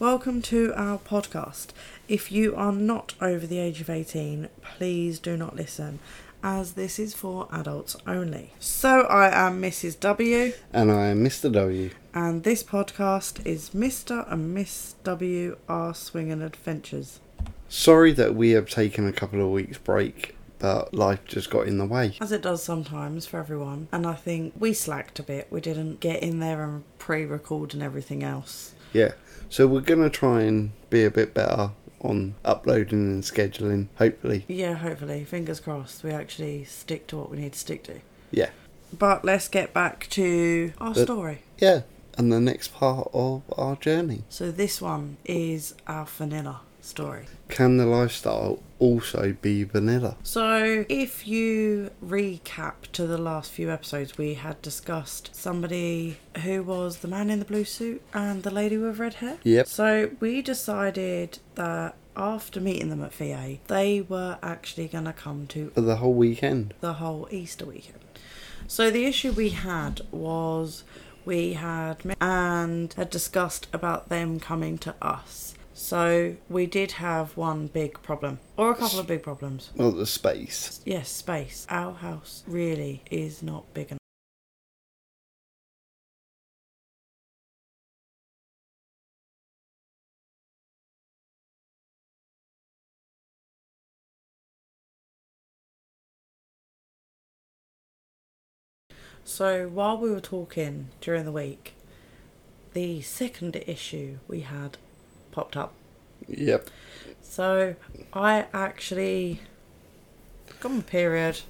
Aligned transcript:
Welcome 0.00 0.42
to 0.42 0.74
our 0.76 0.98
podcast. 0.98 1.68
If 2.06 2.30
you 2.30 2.54
are 2.54 2.70
not 2.70 3.14
over 3.18 3.46
the 3.46 3.58
age 3.58 3.80
of 3.80 3.88
18, 3.88 4.50
please 4.76 5.18
do 5.18 5.38
not 5.38 5.56
listen, 5.56 6.00
as 6.42 6.72
this 6.72 6.98
is 6.98 7.14
for 7.14 7.48
adults 7.50 7.96
only. 8.06 8.52
So, 8.60 9.04
I 9.04 9.46
am 9.46 9.62
Mrs. 9.62 9.98
W, 10.00 10.52
And 10.70 10.92
I 10.92 11.06
am 11.06 11.24
Mr. 11.24 11.50
W. 11.50 11.88
and 12.12 12.42
this 12.42 12.62
podcast 12.62 13.46
is 13.46 13.70
Mr. 13.70 14.30
and 14.30 14.52
Miss 14.52 14.96
W 15.04 15.56
are 15.66 15.94
swinging 15.94 16.42
adventures. 16.42 17.20
Sorry 17.70 18.12
that 18.12 18.34
we 18.34 18.50
have 18.50 18.68
taken 18.68 19.08
a 19.08 19.14
couple 19.14 19.40
of 19.40 19.48
weeks 19.48 19.78
break, 19.78 20.36
but 20.58 20.92
life 20.92 21.24
just 21.24 21.48
got 21.48 21.68
in 21.68 21.78
the 21.78 21.86
way. 21.86 22.18
As 22.20 22.32
it 22.32 22.42
does 22.42 22.62
sometimes 22.62 23.24
for 23.24 23.40
everyone, 23.40 23.88
and 23.92 24.06
I 24.06 24.12
think 24.12 24.52
we 24.58 24.74
slacked 24.74 25.18
a 25.20 25.22
bit. 25.22 25.46
We 25.48 25.62
didn't 25.62 26.00
get 26.00 26.22
in 26.22 26.40
there 26.40 26.62
and 26.62 26.84
pre 26.98 27.24
record 27.24 27.72
and 27.72 27.82
everything 27.82 28.22
else. 28.22 28.74
Yeah. 28.92 29.12
So 29.48 29.66
we're 29.66 29.80
going 29.80 30.02
to 30.02 30.10
try 30.10 30.42
and 30.42 30.72
be 30.90 31.04
a 31.04 31.10
bit 31.10 31.34
better 31.34 31.70
on 32.00 32.34
uploading 32.44 33.10
and 33.10 33.22
scheduling, 33.22 33.88
hopefully. 33.96 34.44
Yeah, 34.48 34.74
hopefully, 34.74 35.24
fingers 35.24 35.60
crossed, 35.60 36.04
we 36.04 36.10
actually 36.10 36.64
stick 36.64 37.06
to 37.08 37.16
what 37.16 37.30
we 37.30 37.38
need 37.38 37.52
to 37.52 37.58
stick 37.58 37.82
to. 37.84 38.00
Yeah. 38.30 38.50
But 38.96 39.24
let's 39.24 39.48
get 39.48 39.72
back 39.72 40.08
to 40.10 40.72
our 40.78 40.94
But- 40.94 41.02
story. 41.04 41.42
Yeah. 41.58 41.82
And 42.18 42.32
the 42.32 42.40
next 42.40 42.72
part 42.72 43.10
of 43.12 43.42
our 43.58 43.76
journey. 43.76 44.22
So 44.30 44.50
this 44.50 44.80
one 44.80 45.18
is 45.26 45.74
our 45.86 46.06
vanilla 46.06 46.60
story. 46.80 47.26
Can 47.48 47.76
the 47.76 47.84
lifestyle 47.84 48.60
also 48.78 49.36
be 49.40 49.64
vanilla? 49.64 50.16
So 50.22 50.84
if 50.88 51.26
you 51.26 51.90
recap 52.04 52.82
to 52.92 53.06
the 53.06 53.18
last 53.18 53.50
few 53.52 53.70
episodes, 53.70 54.18
we 54.18 54.34
had 54.34 54.60
discussed 54.62 55.34
somebody 55.34 56.18
who 56.42 56.62
was 56.62 56.98
the 56.98 57.08
man 57.08 57.30
in 57.30 57.38
the 57.38 57.44
blue 57.44 57.64
suit 57.64 58.02
and 58.12 58.42
the 58.42 58.50
lady 58.50 58.76
with 58.76 58.98
red 58.98 59.14
hair. 59.14 59.38
Yep. 59.42 59.66
So 59.66 60.10
we 60.20 60.42
decided 60.42 61.38
that 61.54 61.94
after 62.16 62.60
meeting 62.60 62.88
them 62.88 63.02
at 63.02 63.12
VA, 63.12 63.58
they 63.66 64.00
were 64.00 64.38
actually 64.42 64.88
going 64.88 65.04
to 65.04 65.12
come 65.12 65.46
to 65.48 65.70
For 65.70 65.80
the 65.82 65.96
whole 65.96 66.14
weekend. 66.14 66.74
the 66.80 66.94
whole 66.94 67.28
Easter 67.30 67.66
weekend. 67.66 67.98
So 68.66 68.90
the 68.90 69.04
issue 69.04 69.32
we 69.32 69.50
had 69.50 70.00
was 70.10 70.82
we 71.24 71.52
had 71.54 72.04
met 72.04 72.16
and 72.20 72.92
had 72.94 73.10
discussed 73.10 73.66
about 73.72 74.08
them 74.08 74.40
coming 74.40 74.78
to 74.78 74.94
us. 75.02 75.54
So 75.78 76.36
we 76.48 76.64
did 76.64 76.92
have 76.92 77.36
one 77.36 77.66
big 77.66 78.02
problem, 78.02 78.40
or 78.56 78.70
a 78.70 78.74
couple 78.74 78.98
of 78.98 79.06
big 79.06 79.22
problems. 79.22 79.70
Well, 79.76 79.92
the 79.92 80.06
space. 80.06 80.80
Yes, 80.86 81.10
space. 81.10 81.66
Our 81.68 81.92
house 81.92 82.42
really 82.46 83.02
is 83.10 83.42
not 83.42 83.72
big 83.74 83.88
enough. 83.88 83.98
So 99.24 99.68
while 99.68 99.98
we 99.98 100.10
were 100.10 100.20
talking 100.20 100.88
during 101.02 101.26
the 101.26 101.32
week, 101.32 101.74
the 102.72 103.02
second 103.02 103.56
issue 103.66 104.20
we 104.26 104.40
had 104.40 104.78
popped 105.36 105.56
up. 105.56 105.74
Yep. 106.28 106.70
So 107.20 107.76
I 108.14 108.46
actually 108.54 109.40
got 110.60 110.72
my 110.72 110.80
period 110.80 111.40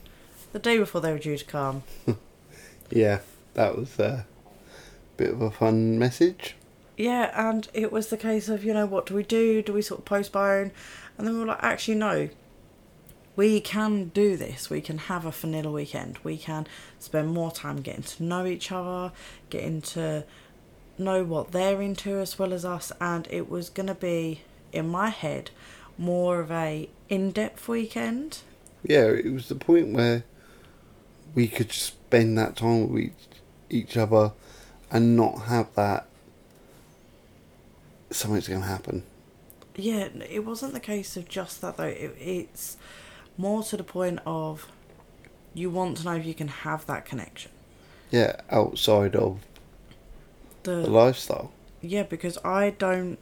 the 0.53 0.59
day 0.59 0.77
before 0.77 1.01
they 1.01 1.13
were 1.13 1.19
due 1.19 1.39
to 1.39 1.45
come. 1.45 1.85
Yeah. 2.89 3.19
That 3.55 3.77
was 3.77 3.99
a 3.99 4.27
bit 5.17 5.31
of 5.31 5.43
a 5.43 5.51
fun 5.51 5.99
message. 5.99 6.55
Yeah, 6.97 7.33
and 7.35 7.67
it 7.75 7.91
was 7.91 8.11
the 8.11 8.17
case 8.17 8.49
of, 8.49 8.63
you 8.63 8.73
know, 8.73 8.87
what 8.87 9.07
do 9.07 9.15
we 9.15 9.25
do? 9.25 9.61
Do 9.61 9.73
we 9.73 9.83
sort 9.83 9.99
of 9.99 10.05
postpone? 10.05 10.71
And 11.19 11.27
then 11.27 11.35
we 11.35 11.41
were 11.41 11.47
like, 11.47 11.63
actually, 11.63 11.97
no. 11.97 12.29
We 13.35 13.61
can 13.61 14.11
do 14.15 14.37
this. 14.37 14.71
We 14.71 14.81
can 14.81 14.99
have 14.99 15.25
a 15.27 15.33
vanilla 15.33 15.73
weekend. 15.73 16.19
We 16.23 16.39
can 16.39 16.69
spend 17.01 17.35
more 17.35 17.51
time 17.51 17.79
getting 17.79 18.05
to 18.05 18.23
know 18.23 18.47
each 18.47 18.71
other, 18.71 19.11
getting 19.51 19.83
to 19.83 20.23
know 20.99 21.25
what 21.25 21.53
they're 21.53 21.83
into 21.83 22.19
as 22.19 22.39
well 22.39 22.53
as 22.53 22.65
us. 22.65 22.93
And 23.01 23.27
it 23.31 23.49
was 23.49 23.69
going 23.69 23.89
to 23.89 23.95
be, 23.95 24.43
in 24.73 24.89
my 24.89 25.11
head, 25.11 25.51
more 25.99 26.41
of 26.41 26.51
a 26.51 26.89
in-depth 27.09 27.69
weekend. 27.69 28.41
Yeah, 28.83 29.07
it 29.07 29.33
was 29.33 29.49
the 29.49 29.55
point 29.55 29.93
where 29.93 30.25
we 31.35 31.49
could 31.49 31.73
spend 31.73 32.39
that 32.39 32.57
time 32.57 32.93
with 32.93 33.05
each, 33.05 33.13
each 33.69 33.97
other 33.97 34.33
and 34.91 35.17
not 35.17 35.43
have 35.43 35.75
that 35.75 36.07
something's 38.11 38.49
going 38.49 38.63
to 38.63 38.67
happen. 38.67 39.03
Yeah, 39.75 40.09
it 40.29 40.45
wasn't 40.45 40.73
the 40.73 40.81
case 40.81 41.17
of 41.17 41.29
just 41.29 41.61
that 41.61 41.77
though. 41.77 41.85
It, 41.85 42.17
it's 42.19 42.77
more 43.37 43.63
to 43.65 43.77
the 43.77 43.85
point 43.85 44.21
of 44.25 44.69
you 45.55 45.71
want 45.71 45.99
to 45.99 46.05
know 46.05 46.15
if 46.15 46.25
you 46.25 46.35
can 46.35 46.49
have 46.49 46.87
that 46.87 47.05
connection. 47.05 47.51
Yeah, 48.11 48.37
outside 48.51 49.17
of 49.17 49.41
The, 50.67 50.83
the 50.83 50.91
lifestyle. 50.91 51.53
yeah, 51.81 52.03
because 52.03 52.39
I 52.45 52.71
don't 52.71 53.19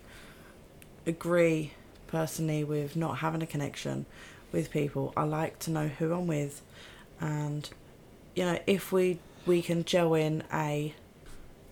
agree 1.07 1.73
personally 2.07 2.65
with 2.65 2.97
not 2.97 3.19
having 3.19 3.43
a 3.43 3.47
connection 3.47 4.07
with 4.51 4.71
people. 4.71 5.13
I 5.15 5.25
like 5.25 5.59
to 5.61 5.71
know 5.71 5.89
who 5.89 6.15
I'm 6.15 6.27
with, 6.27 6.63
and 7.21 7.69
you 8.35 8.47
know 8.47 8.59
if 8.67 8.93
we 8.93 9.19
we 9.45 9.61
can 9.61 9.85
gel 9.85 10.15
in 10.15 10.43
a 10.51 10.95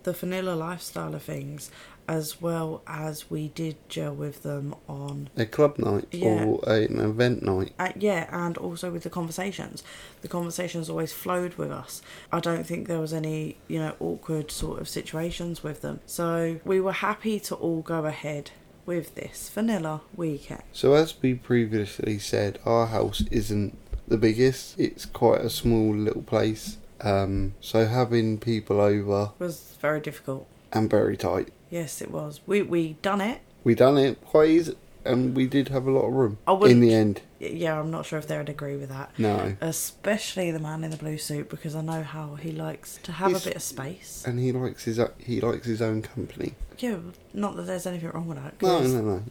the 0.02 0.12
vanilla 0.12 0.54
lifestyle 0.54 1.14
of 1.14 1.22
things 1.22 1.70
as 2.08 2.40
well 2.40 2.82
as 2.86 3.30
we 3.30 3.48
did 3.48 3.76
gel 3.88 4.14
with 4.14 4.42
them 4.42 4.74
on 4.88 5.30
A 5.36 5.46
club 5.46 5.78
night 5.78 6.08
Yeah. 6.10 6.44
or 6.44 6.60
a, 6.66 6.84
an 6.86 6.98
event 7.00 7.42
night. 7.42 7.72
Uh, 7.78 7.92
yeah, 7.96 8.28
and 8.30 8.58
also 8.58 8.90
with 8.90 9.02
the 9.04 9.10
conversations. 9.10 9.82
The 10.22 10.28
conversations 10.28 10.90
always 10.90 11.12
flowed 11.12 11.54
with 11.54 11.70
us. 11.70 12.02
I 12.32 12.40
don't 12.40 12.64
think 12.66 12.88
there 12.88 12.98
was 13.00 13.12
any, 13.12 13.56
you 13.68 13.78
know, 13.78 13.94
awkward 14.00 14.50
sort 14.50 14.80
of 14.80 14.88
situations 14.88 15.62
with 15.62 15.80
them. 15.82 16.00
So 16.06 16.60
we 16.64 16.80
were 16.80 16.92
happy 16.92 17.38
to 17.40 17.54
all 17.54 17.82
go 17.82 18.04
ahead 18.04 18.50
with 18.84 19.14
this 19.14 19.48
vanilla 19.48 20.00
weekend. 20.16 20.62
So, 20.72 20.94
as 20.94 21.14
we 21.22 21.34
previously 21.34 22.18
said, 22.18 22.58
our 22.66 22.86
house 22.88 23.22
isn't 23.30 23.78
the 24.08 24.16
biggest, 24.16 24.78
it's 24.78 25.06
quite 25.06 25.40
a 25.40 25.50
small 25.50 25.94
little 25.94 26.22
place. 26.22 26.78
Um, 27.00 27.54
so, 27.60 27.86
having 27.86 28.38
people 28.38 28.80
over 28.80 29.30
was 29.38 29.76
very 29.80 30.00
difficult. 30.00 30.48
And 30.72 30.88
very 30.90 31.16
tight. 31.16 31.48
Yes, 31.70 32.00
it 32.02 32.10
was. 32.10 32.40
We 32.46 32.62
we 32.62 32.94
done 33.02 33.20
it. 33.20 33.40
We 33.64 33.74
done 33.74 33.96
it 33.98 34.20
quite 34.24 34.50
easy, 34.50 34.74
and 35.04 35.34
we 35.36 35.46
did 35.46 35.68
have 35.68 35.86
a 35.86 35.90
lot 35.90 36.06
of 36.06 36.12
room 36.12 36.38
I 36.46 36.52
in 36.66 36.80
the 36.80 36.92
end. 36.92 37.20
Yeah, 37.38 37.78
I'm 37.78 37.90
not 37.90 38.06
sure 38.06 38.18
if 38.18 38.26
they 38.28 38.36
would 38.38 38.48
agree 38.48 38.76
with 38.76 38.88
that. 38.90 39.10
No. 39.18 39.56
Especially 39.60 40.50
the 40.50 40.58
man 40.60 40.84
in 40.84 40.90
the 40.90 40.96
blue 40.96 41.18
suit 41.18 41.48
because 41.48 41.74
I 41.74 41.80
know 41.80 42.02
how 42.02 42.36
he 42.36 42.52
likes 42.52 42.98
to 43.04 43.12
have 43.12 43.30
He's- 43.30 43.42
a 43.44 43.48
bit 43.48 43.56
of 43.56 43.62
space. 43.62 44.22
And 44.26 44.38
he 44.38 44.52
likes 44.52 44.84
his 44.84 45.00
he 45.18 45.40
likes 45.40 45.66
his 45.66 45.82
own 45.82 46.02
company. 46.02 46.54
Yeah, 46.78 46.96
not 47.34 47.56
that 47.56 47.62
there's 47.62 47.86
anything 47.86 48.10
wrong 48.10 48.28
with 48.28 48.38
that. 48.42 48.60
No, 48.62 48.80
no, 48.82 49.00
no. 49.02 49.22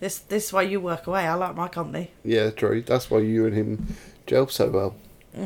This 0.00 0.18
this 0.18 0.46
is 0.46 0.52
why 0.52 0.62
you 0.62 0.80
work 0.80 1.06
away. 1.06 1.26
I 1.26 1.34
like 1.34 1.54
my 1.56 1.68
company 1.68 2.10
Yeah, 2.22 2.50
true. 2.50 2.82
That's 2.82 3.10
why 3.10 3.18
you 3.20 3.46
and 3.46 3.54
him 3.54 3.96
gel 4.26 4.48
so 4.48 4.68
well. 4.70 4.94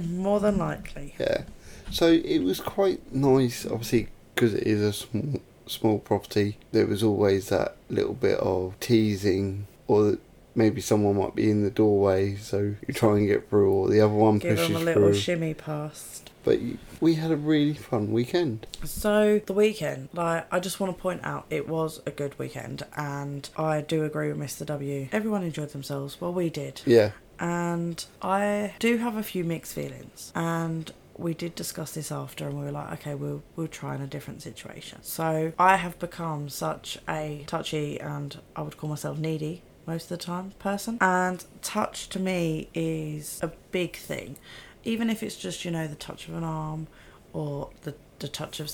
more 0.08 0.40
than 0.40 0.58
likely. 0.58 1.14
Yeah. 1.18 1.42
So 1.90 2.06
it 2.08 2.40
was 2.42 2.60
quite 2.60 3.12
nice, 3.14 3.64
obviously, 3.66 4.08
because 4.40 4.54
it 4.54 4.66
is 4.66 4.80
a 4.80 4.92
small, 4.94 5.40
small 5.66 5.98
property. 5.98 6.56
There 6.72 6.86
was 6.86 7.02
always 7.02 7.50
that 7.50 7.76
little 7.90 8.14
bit 8.14 8.38
of 8.38 8.78
teasing, 8.80 9.66
or 9.86 10.16
maybe 10.54 10.80
someone 10.80 11.16
might 11.18 11.34
be 11.34 11.50
in 11.50 11.62
the 11.62 11.70
doorway, 11.70 12.36
so 12.36 12.74
you 12.86 12.94
try 12.94 13.18
and 13.18 13.26
get 13.28 13.50
through, 13.50 13.70
or 13.70 13.88
the 13.90 14.00
other 14.00 14.14
one 14.14 14.38
Give 14.38 14.56
pushes 14.56 14.72
them 14.72 14.76
a 14.80 14.84
little 14.84 15.02
through. 15.10 15.14
shimmy 15.14 15.52
past. 15.54 16.30
but 16.42 16.58
we 17.02 17.16
had 17.16 17.30
a 17.30 17.36
really 17.36 17.74
fun 17.74 18.10
weekend. 18.12 18.66
So 18.82 19.40
the 19.44 19.52
weekend, 19.52 20.08
like 20.14 20.46
I 20.50 20.58
just 20.58 20.80
want 20.80 20.96
to 20.96 21.00
point 21.00 21.20
out, 21.22 21.44
it 21.50 21.68
was 21.68 22.00
a 22.06 22.10
good 22.10 22.38
weekend, 22.38 22.82
and 22.96 23.46
I 23.58 23.82
do 23.82 24.04
agree 24.04 24.32
with 24.32 24.38
Mr. 24.38 24.65
W. 24.65 25.09
Everyone 25.12 25.42
enjoyed 25.42 25.70
themselves. 25.70 26.18
Well, 26.18 26.32
we 26.32 26.48
did, 26.48 26.80
Yeah. 26.86 27.10
and 27.38 28.03
I 28.22 28.72
do 28.78 28.97
have 28.97 29.16
a 29.16 29.22
few 29.22 29.44
mixed 29.44 29.74
feelings, 29.74 30.32
and. 30.34 30.91
We 31.20 31.34
did 31.34 31.54
discuss 31.54 31.92
this 31.92 32.10
after, 32.10 32.46
and 32.48 32.58
we 32.58 32.64
were 32.64 32.72
like, 32.72 32.92
okay, 32.94 33.14
we'll 33.14 33.42
we'll 33.56 33.68
try 33.68 33.94
in 33.94 34.00
a 34.00 34.06
different 34.06 34.42
situation. 34.42 34.98
So 35.02 35.52
I 35.58 35.76
have 35.76 35.98
become 35.98 36.48
such 36.48 36.98
a 37.08 37.44
touchy 37.46 38.00
and 38.00 38.40
I 38.56 38.62
would 38.62 38.76
call 38.76 38.90
myself 38.90 39.18
needy 39.18 39.62
most 39.86 40.04
of 40.04 40.18
the 40.18 40.24
time 40.24 40.52
person, 40.58 40.98
and 41.00 41.44
touch 41.62 42.08
to 42.10 42.18
me 42.20 42.68
is 42.74 43.38
a 43.42 43.48
big 43.70 43.96
thing, 43.96 44.36
even 44.84 45.10
if 45.10 45.22
it's 45.22 45.36
just 45.36 45.64
you 45.64 45.70
know 45.70 45.86
the 45.86 45.94
touch 45.94 46.28
of 46.28 46.34
an 46.34 46.44
arm 46.44 46.86
or 47.32 47.70
the 47.82 47.94
the 48.18 48.28
touch 48.28 48.60
of 48.60 48.72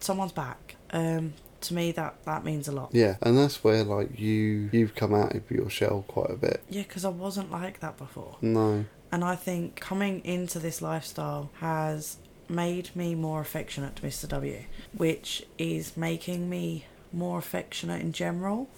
someone's 0.00 0.32
back. 0.32 0.76
Um, 0.90 1.34
to 1.62 1.74
me, 1.74 1.92
that 1.92 2.24
that 2.24 2.44
means 2.44 2.68
a 2.68 2.72
lot. 2.72 2.90
Yeah, 2.92 3.16
and 3.22 3.36
that's 3.36 3.64
where 3.64 3.84
like 3.84 4.18
you 4.18 4.68
you've 4.72 4.94
come 4.94 5.14
out 5.14 5.34
of 5.34 5.50
your 5.50 5.70
shell 5.70 6.04
quite 6.06 6.30
a 6.30 6.36
bit. 6.36 6.62
Yeah, 6.68 6.82
because 6.82 7.04
I 7.04 7.08
wasn't 7.08 7.50
like 7.50 7.80
that 7.80 7.96
before. 7.96 8.36
No, 8.40 8.84
And 9.14 9.22
I 9.22 9.36
think 9.36 9.76
coming 9.76 10.22
into 10.24 10.58
this 10.58 10.82
lifestyle 10.82 11.48
has 11.60 12.16
made 12.48 12.90
me 12.96 13.14
more 13.14 13.40
affectionate 13.40 13.94
to 13.94 14.02
Mr. 14.02 14.26
W, 14.26 14.64
which 14.92 15.46
is 15.56 15.96
making 15.96 16.50
me 16.50 16.86
more 17.12 17.38
affectionate 17.38 18.00
in 18.00 18.12
general. 18.12 18.68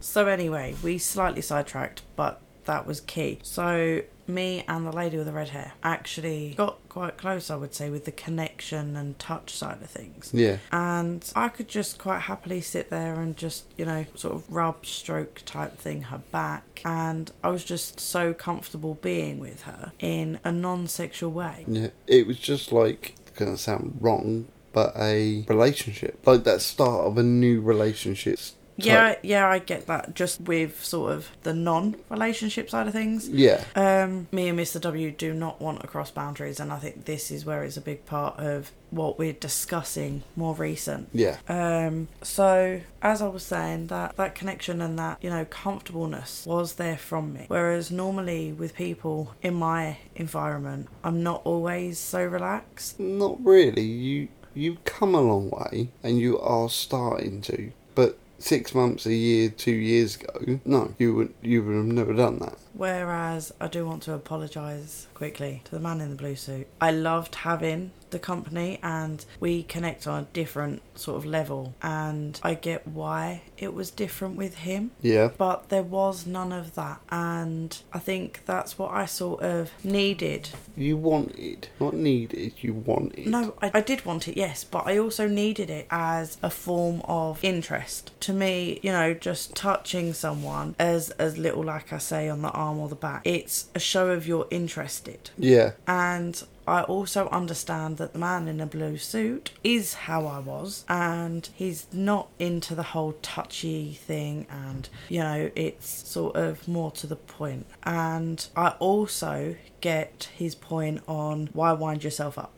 So 0.00 0.28
anyway, 0.28 0.76
we 0.80 0.98
slightly 0.98 1.42
sidetracked, 1.42 2.02
but 2.14 2.40
that 2.70 2.86
was 2.86 3.00
key. 3.00 3.40
So 3.42 4.02
me 4.28 4.64
and 4.68 4.86
the 4.86 4.92
lady 4.92 5.16
with 5.16 5.26
the 5.26 5.32
red 5.32 5.48
hair 5.48 5.72
actually 5.82 6.54
got 6.56 6.78
quite 6.88 7.16
close, 7.16 7.50
I 7.50 7.56
would 7.56 7.74
say, 7.74 7.90
with 7.90 8.04
the 8.04 8.12
connection 8.12 8.96
and 8.96 9.18
touch 9.18 9.52
side 9.52 9.82
of 9.82 9.90
things. 9.90 10.30
Yeah. 10.32 10.58
And 10.70 11.30
I 11.34 11.48
could 11.48 11.66
just 11.66 11.98
quite 11.98 12.20
happily 12.20 12.60
sit 12.60 12.88
there 12.88 13.14
and 13.14 13.36
just, 13.36 13.64
you 13.76 13.84
know, 13.84 14.06
sort 14.14 14.34
of 14.36 14.48
rub, 14.48 14.86
stroke 14.86 15.42
type 15.44 15.78
thing 15.78 16.02
her 16.02 16.22
back. 16.30 16.80
And 16.84 17.32
I 17.42 17.48
was 17.48 17.64
just 17.64 17.98
so 17.98 18.32
comfortable 18.32 18.94
being 18.94 19.40
with 19.40 19.62
her 19.62 19.90
in 19.98 20.38
a 20.44 20.52
non 20.52 20.86
sexual 20.86 21.32
way. 21.32 21.64
Yeah. 21.66 21.88
It 22.06 22.28
was 22.28 22.38
just 22.38 22.70
like, 22.70 23.16
gonna 23.34 23.56
sound 23.56 23.98
wrong, 24.00 24.46
but 24.72 24.92
a 24.96 25.44
relationship. 25.48 26.24
Like 26.24 26.44
that 26.44 26.60
start 26.60 27.06
of 27.06 27.18
a 27.18 27.24
new 27.24 27.60
relationship. 27.60 28.38
Yeah, 28.84 29.16
yeah, 29.22 29.48
I 29.48 29.58
get 29.58 29.86
that. 29.86 30.14
Just 30.14 30.40
with 30.40 30.84
sort 30.84 31.12
of 31.12 31.30
the 31.42 31.54
non-relationship 31.54 32.70
side 32.70 32.86
of 32.86 32.92
things. 32.92 33.28
Yeah. 33.28 33.64
Um, 33.74 34.28
me 34.32 34.48
and 34.48 34.58
Mr. 34.58 34.80
W 34.80 35.10
do 35.10 35.32
not 35.32 35.60
want 35.60 35.80
to 35.80 35.86
cross 35.86 36.10
boundaries, 36.10 36.60
and 36.60 36.72
I 36.72 36.78
think 36.78 37.04
this 37.04 37.30
is 37.30 37.44
where 37.44 37.62
it's 37.64 37.76
a 37.76 37.80
big 37.80 38.06
part 38.06 38.38
of 38.38 38.72
what 38.90 39.18
we're 39.18 39.32
discussing 39.32 40.22
more 40.36 40.54
recent. 40.54 41.08
Yeah. 41.12 41.36
Um, 41.48 42.08
so 42.22 42.80
as 43.02 43.22
I 43.22 43.28
was 43.28 43.42
saying, 43.42 43.88
that 43.88 44.16
that 44.16 44.34
connection 44.34 44.80
and 44.82 44.98
that 44.98 45.18
you 45.22 45.30
know 45.30 45.44
comfortableness 45.44 46.44
was 46.46 46.74
there 46.74 46.98
from 46.98 47.32
me. 47.32 47.44
Whereas 47.48 47.90
normally 47.90 48.52
with 48.52 48.74
people 48.74 49.34
in 49.42 49.54
my 49.54 49.98
environment, 50.16 50.88
I'm 51.04 51.22
not 51.22 51.42
always 51.44 51.98
so 51.98 52.24
relaxed. 52.24 52.98
Not 52.98 53.44
really. 53.44 53.82
You 53.82 54.28
you 54.54 54.78
come 54.84 55.14
a 55.14 55.20
long 55.20 55.50
way 55.50 55.88
and 56.02 56.18
you 56.18 56.38
are 56.40 56.68
starting 56.68 57.40
to. 57.42 57.72
But 57.94 58.18
six 58.40 58.74
months, 58.74 59.06
a 59.06 59.14
year, 59.14 59.50
two 59.50 59.72
years 59.72 60.16
ago, 60.16 60.60
no, 60.64 60.94
you 60.98 61.14
would 61.14 61.34
you 61.42 61.62
would 61.62 61.76
have 61.76 61.84
never 61.84 62.12
done 62.12 62.38
that. 62.40 62.58
Whereas 62.72 63.52
I 63.60 63.68
do 63.68 63.86
want 63.86 64.02
to 64.04 64.14
apologise 64.14 65.08
quickly 65.14 65.62
to 65.64 65.72
the 65.72 65.80
man 65.80 66.00
in 66.00 66.10
the 66.10 66.16
blue 66.16 66.36
suit. 66.36 66.66
I 66.80 66.90
loved 66.90 67.34
having 67.36 67.92
the 68.10 68.18
company 68.18 68.78
and 68.82 69.24
we 69.38 69.62
connect 69.62 70.06
on 70.06 70.22
a 70.22 70.26
different 70.32 70.82
sort 70.94 71.16
of 71.16 71.24
level 71.24 71.74
and 71.82 72.40
I 72.42 72.54
get 72.54 72.86
why 72.86 73.42
it 73.56 73.72
was 73.74 73.90
different 73.90 74.36
with 74.36 74.56
him. 74.56 74.90
Yeah. 75.00 75.30
But 75.36 75.68
there 75.68 75.82
was 75.82 76.26
none 76.26 76.52
of 76.52 76.74
that 76.74 77.00
and 77.10 77.76
I 77.92 77.98
think 77.98 78.42
that's 78.46 78.78
what 78.78 78.90
I 78.92 79.06
sort 79.06 79.42
of 79.42 79.70
needed. 79.84 80.50
You 80.76 80.96
wanted, 80.96 81.68
not 81.78 81.94
needed. 81.94 82.54
You 82.58 82.74
wanted. 82.74 83.26
No, 83.26 83.54
I, 83.62 83.70
I 83.74 83.80
did 83.80 84.04
want 84.04 84.28
it, 84.28 84.36
yes, 84.36 84.64
but 84.64 84.86
I 84.86 84.98
also 84.98 85.28
needed 85.28 85.70
it 85.70 85.86
as 85.90 86.38
a 86.42 86.50
form 86.50 87.02
of 87.04 87.42
interest. 87.44 88.12
To 88.20 88.32
me, 88.32 88.80
you 88.82 88.92
know, 88.92 89.14
just 89.14 89.54
touching 89.54 90.12
someone 90.12 90.74
as 90.78 91.10
as 91.10 91.38
little 91.38 91.62
like 91.62 91.92
I 91.92 91.98
say 91.98 92.28
on 92.28 92.42
the 92.42 92.50
arm 92.60 92.78
or 92.78 92.88
the 92.88 92.94
back, 92.94 93.22
it's 93.24 93.68
a 93.74 93.80
show 93.80 94.10
of 94.10 94.26
you're 94.26 94.46
interested. 94.50 95.30
Yeah. 95.38 95.72
And 95.86 96.42
I 96.66 96.82
also 96.82 97.28
understand 97.30 97.96
that 97.96 98.12
the 98.12 98.18
man 98.18 98.46
in 98.46 98.60
a 98.60 98.66
blue 98.66 98.96
suit 98.98 99.50
is 99.64 99.94
how 99.94 100.26
I 100.26 100.38
was, 100.38 100.84
and 100.88 101.48
he's 101.54 101.86
not 101.92 102.28
into 102.38 102.74
the 102.74 102.82
whole 102.82 103.14
touchy 103.22 103.94
thing, 103.94 104.46
and 104.48 104.88
you 105.08 105.20
know, 105.20 105.50
it's 105.56 105.88
sort 106.08 106.36
of 106.36 106.68
more 106.68 106.90
to 106.92 107.06
the 107.06 107.16
point. 107.16 107.66
And 107.82 108.46
I 108.54 108.68
also 108.78 109.56
get 109.80 110.28
his 110.36 110.54
point 110.54 111.02
on 111.08 111.48
why 111.52 111.72
wind 111.72 112.04
yourself 112.04 112.38
up. 112.38 112.52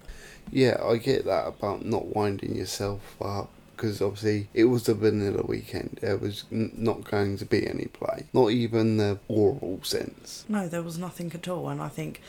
Yeah, 0.50 0.76
I 0.84 0.96
get 0.96 1.25
that 1.25 1.46
about 1.46 1.84
not 1.84 2.14
winding 2.14 2.56
yourself 2.56 3.16
up 3.22 3.48
because 3.76 4.00
obviously 4.00 4.48
it 4.54 4.64
was 4.64 4.84
the 4.84 4.94
vanilla 4.94 5.42
weekend. 5.46 5.98
There 6.00 6.16
was 6.16 6.44
n- 6.52 6.72
not 6.76 7.04
going 7.04 7.38
to 7.38 7.44
be 7.44 7.66
any 7.66 7.86
play, 7.86 8.26
not 8.32 8.50
even 8.50 8.96
the 8.96 9.19
oral 9.28 9.80
sense. 9.82 10.44
No, 10.48 10.69
there 10.69 10.82
was 10.82 10.98
nothing 10.98 11.32
at 11.34 11.48
all, 11.48 11.69
and 11.69 11.80
I 11.80 11.88
think 11.88 12.20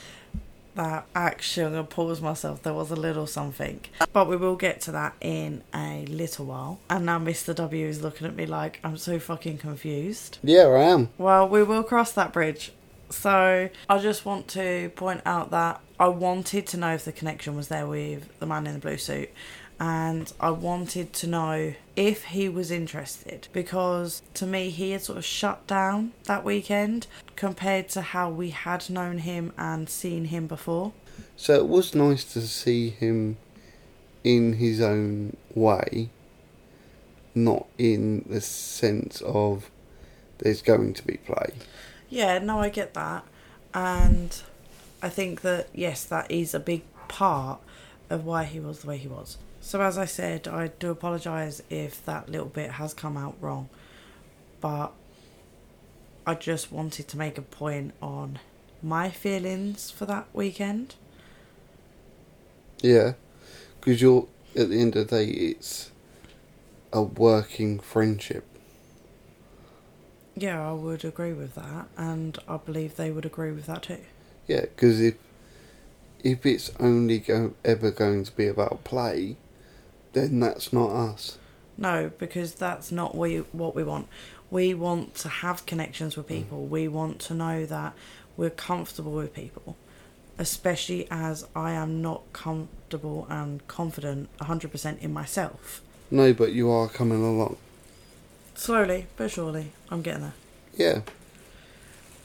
that 0.75 1.06
actually, 1.16 1.66
I'm 1.68 1.74
going 1.74 1.86
to 1.88 1.95
pause 1.95 2.22
myself, 2.22 2.63
there 2.63 2.74
was 2.74 2.92
a 2.92 2.95
little 2.95 3.28
something. 3.28 3.81
But 4.12 4.28
we 4.28 4.36
will 4.38 4.56
get 4.56 4.81
to 4.81 4.92
that 4.92 5.13
in 5.22 5.63
a 5.74 6.06
little 6.07 6.45
while. 6.45 6.80
And 6.90 7.06
now 7.06 7.19
Mr. 7.19 7.54
W 7.56 7.86
is 7.86 8.01
looking 8.01 8.28
at 8.28 8.36
me 8.36 8.45
like 8.45 8.80
I'm 8.84 8.98
so 8.98 9.19
fucking 9.19 9.60
confused. 9.60 10.40
Yeah, 10.44 10.63
I 10.63 10.81
am. 10.84 11.10
Well, 11.18 11.48
we 11.48 11.63
will 11.63 11.84
cross 11.84 12.12
that 12.13 12.34
bridge. 12.34 12.72
So 13.10 13.69
I 13.88 13.98
just 14.00 14.25
want 14.25 14.48
to 14.50 14.92
point 14.95 15.22
out 15.25 15.51
that 15.51 15.80
I 16.00 16.07
wanted 16.07 16.66
to 16.68 16.78
know 16.78 16.95
if 16.95 17.06
the 17.06 17.12
connection 17.12 17.56
was 17.56 17.68
there 17.68 17.86
with 17.86 18.40
the 18.40 18.48
man 18.48 18.66
in 18.66 18.74
the 18.74 18.80
blue 18.80 18.98
suit. 18.98 19.30
And 19.80 20.31
I 20.40 20.52
wanted 20.52 21.14
to 21.14 21.28
know 21.28 21.74
if 21.96 22.25
he 22.25 22.48
was 22.48 22.72
interested 22.72 23.48
because 23.52 24.22
to 24.36 24.46
me 24.46 24.70
he 24.70 24.92
had 24.92 25.02
sort 25.02 25.18
of 25.18 25.25
shut 25.25 25.68
down 25.68 26.14
that 26.24 26.44
weekend 26.44 27.08
compared 27.36 27.90
to 27.90 28.02
how 28.02 28.30
we 28.30 28.52
had 28.52 28.90
known 28.90 29.20
him 29.20 29.52
and 29.58 29.90
seen 29.90 30.25
him 30.25 30.48
before. 30.48 30.94
So 31.36 31.56
it 31.56 31.68
was 31.68 31.94
nice 31.94 32.24
to 32.34 32.42
see 32.42 32.90
him 32.90 33.38
in 34.24 34.54
his 34.54 34.80
own 34.80 35.36
way, 35.54 36.10
not 37.36 37.66
in 37.78 38.26
the 38.30 38.42
sense 38.42 39.22
of 39.22 39.69
there's 40.40 40.62
going 40.62 40.94
to 40.94 41.06
be 41.06 41.18
play. 41.18 41.54
Yeah, 42.10 42.40
no, 42.40 42.60
I 42.60 42.69
get 42.69 42.94
that. 42.94 43.26
And 43.74 44.42
I 45.02 45.10
think 45.10 45.42
that, 45.42 45.68
yes, 45.74 46.06
that 46.06 46.31
is 46.31 46.54
a 46.54 46.60
big 46.60 46.84
part 47.08 47.60
of 48.10 48.26
why 48.26 48.46
he 48.46 48.60
was 48.60 48.80
the 48.80 48.88
way 48.88 48.98
he 48.98 49.08
was. 49.08 49.38
So, 49.65 49.81
as 49.81 49.98
I 49.98 50.04
said, 50.04 50.45
I 50.45 50.68
do 50.68 50.92
apologise 50.92 51.63
if 51.69 52.06
that 52.06 52.27
little 52.27 52.48
bit 52.48 52.71
has 52.71 52.94
come 52.94 53.15
out 53.15 53.38
wrong. 53.39 53.69
But 54.60 54.92
I 56.27 56.36
just 56.36 56.69
wanted 56.69 57.07
to 57.07 57.18
make 57.18 57.38
a 57.38 57.42
point 57.42 57.94
on 58.01 58.39
my 58.83 59.10
feelings 59.10 59.89
for 59.89 60.06
that 60.06 60.27
weekend. 60.33 60.95
Yeah, 62.81 63.13
because 63.80 64.01
you're 64.01 64.27
at 64.54 64.68
the 64.68 64.81
end 64.81 64.98
of 64.98 65.07
the 65.07 65.15
day, 65.15 65.31
it's 65.31 65.92
a 66.92 67.01
working 67.01 67.80
friendship. 67.80 68.45
Yeah, 70.36 70.69
I 70.69 70.74
would 70.74 71.06
agree 71.06 71.31
with 71.31 71.56
that, 71.56 71.88
and 71.95 72.38
I 72.50 72.57
believe 72.57 72.98
they 72.98 73.12
would 73.12 73.25
agree 73.25 73.54
with 73.54 73.68
that 73.68 73.83
too. 73.83 74.01
Yeah, 74.45 74.62
because 74.62 75.00
if 75.00 75.16
if 76.21 76.45
it's 76.45 76.69
only 76.81 77.19
go, 77.19 77.54
ever 77.63 77.92
going 77.92 78.25
to 78.25 78.31
be 78.33 78.48
about 78.48 78.83
play, 78.83 79.38
then 80.13 80.39
that's 80.39 80.71
not 80.71 80.89
us. 80.92 81.38
No, 81.77 82.12
because 82.18 82.54
that's 82.54 82.92
not 82.92 83.15
we 83.15 83.38
what 83.51 83.75
we 83.75 83.83
want. 83.83 84.07
We 84.51 84.74
want 84.74 85.15
to 85.15 85.30
have 85.30 85.65
connections 85.65 86.15
with 86.15 86.27
people. 86.27 86.65
We 86.65 86.88
want 86.88 87.19
to 87.21 87.33
know 87.33 87.66
that 87.66 87.94
we're 88.38 88.52
comfortable 88.52 89.14
with 89.14 89.33
people, 89.33 89.76
especially 90.38 91.07
as 91.09 91.47
I 91.56 91.71
am 91.71 92.02
not 92.02 92.31
comfortable 92.33 93.26
and 93.30 93.68
confident 93.68 94.30
100% 94.38 94.99
in 94.99 95.11
myself. 95.11 95.81
No, 96.11 96.33
but 96.33 96.54
you 96.54 96.69
are 96.69 96.88
coming 96.88 97.23
along. 97.23 97.57
Slowly 98.54 99.07
but 99.18 99.31
surely, 99.31 99.71
I'm 99.90 100.04
getting 100.04 100.21
there. 100.21 100.33
Yeah, 100.76 101.02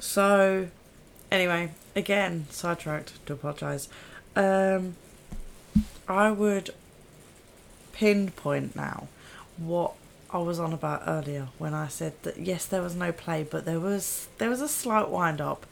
So, 0.00 0.68
anyway, 1.30 1.70
again, 1.96 2.46
sidetracked, 2.50 3.24
to 3.26 3.32
apologise. 3.34 3.88
Um, 4.36 4.96
I 6.06 6.30
would 6.30 6.70
pinpoint 7.98 8.76
now 8.76 9.08
what 9.56 9.92
I 10.30 10.38
was 10.38 10.60
on 10.60 10.72
about 10.72 11.02
earlier 11.06 11.48
when 11.58 11.74
I 11.74 11.88
said 11.88 12.12
that 12.22 12.38
yes, 12.38 12.64
there 12.64 12.82
was 12.82 12.94
no 12.94 13.10
play, 13.12 13.42
but 13.48 13.64
there 13.64 13.80
was 13.80 14.28
there 14.38 14.50
was 14.50 14.60
a 14.60 14.68
slight 14.68 15.08
wind 15.08 15.40
up, 15.40 15.66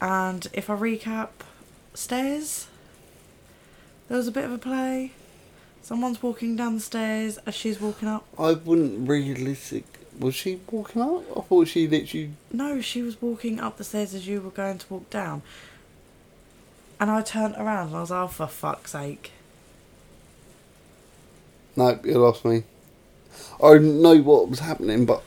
and 0.00 0.46
if 0.52 0.68
I 0.68 0.76
recap, 0.76 1.28
stairs. 1.94 2.66
There 4.08 4.16
was 4.16 4.28
a 4.28 4.32
bit 4.32 4.44
of 4.44 4.52
a 4.52 4.58
play. 4.58 5.12
Someone's 5.82 6.22
walking 6.22 6.56
down 6.56 6.74
the 6.74 6.80
stairs 6.80 7.38
as 7.46 7.54
she's 7.54 7.80
walking 7.80 8.08
up. 8.08 8.26
I 8.38 8.52
wouldn't 8.52 9.08
realistic. 9.08 9.84
Was 10.18 10.34
she 10.34 10.60
walking 10.70 11.00
up? 11.00 11.24
I 11.36 11.40
thought 11.40 11.68
she 11.68 11.88
literally. 11.88 12.32
No, 12.52 12.80
she 12.80 13.00
was 13.02 13.22
walking 13.22 13.58
up 13.58 13.78
the 13.78 13.84
stairs 13.84 14.14
as 14.14 14.26
you 14.26 14.40
were 14.40 14.50
going 14.50 14.78
to 14.78 14.86
walk 14.92 15.08
down. 15.08 15.42
And 17.00 17.10
I 17.10 17.22
turned 17.22 17.54
around 17.56 17.88
and 17.88 17.96
I 17.96 18.00
was 18.00 18.10
like, 18.10 18.24
oh, 18.24 18.28
for 18.28 18.46
fuck's 18.46 18.92
sake. 18.92 19.32
No, 21.76 21.98
you 22.04 22.18
lost 22.18 22.44
me. 22.44 22.64
I 23.62 23.78
know 23.78 24.18
what 24.20 24.48
was 24.50 24.58
happening, 24.60 25.06
but 25.06 25.22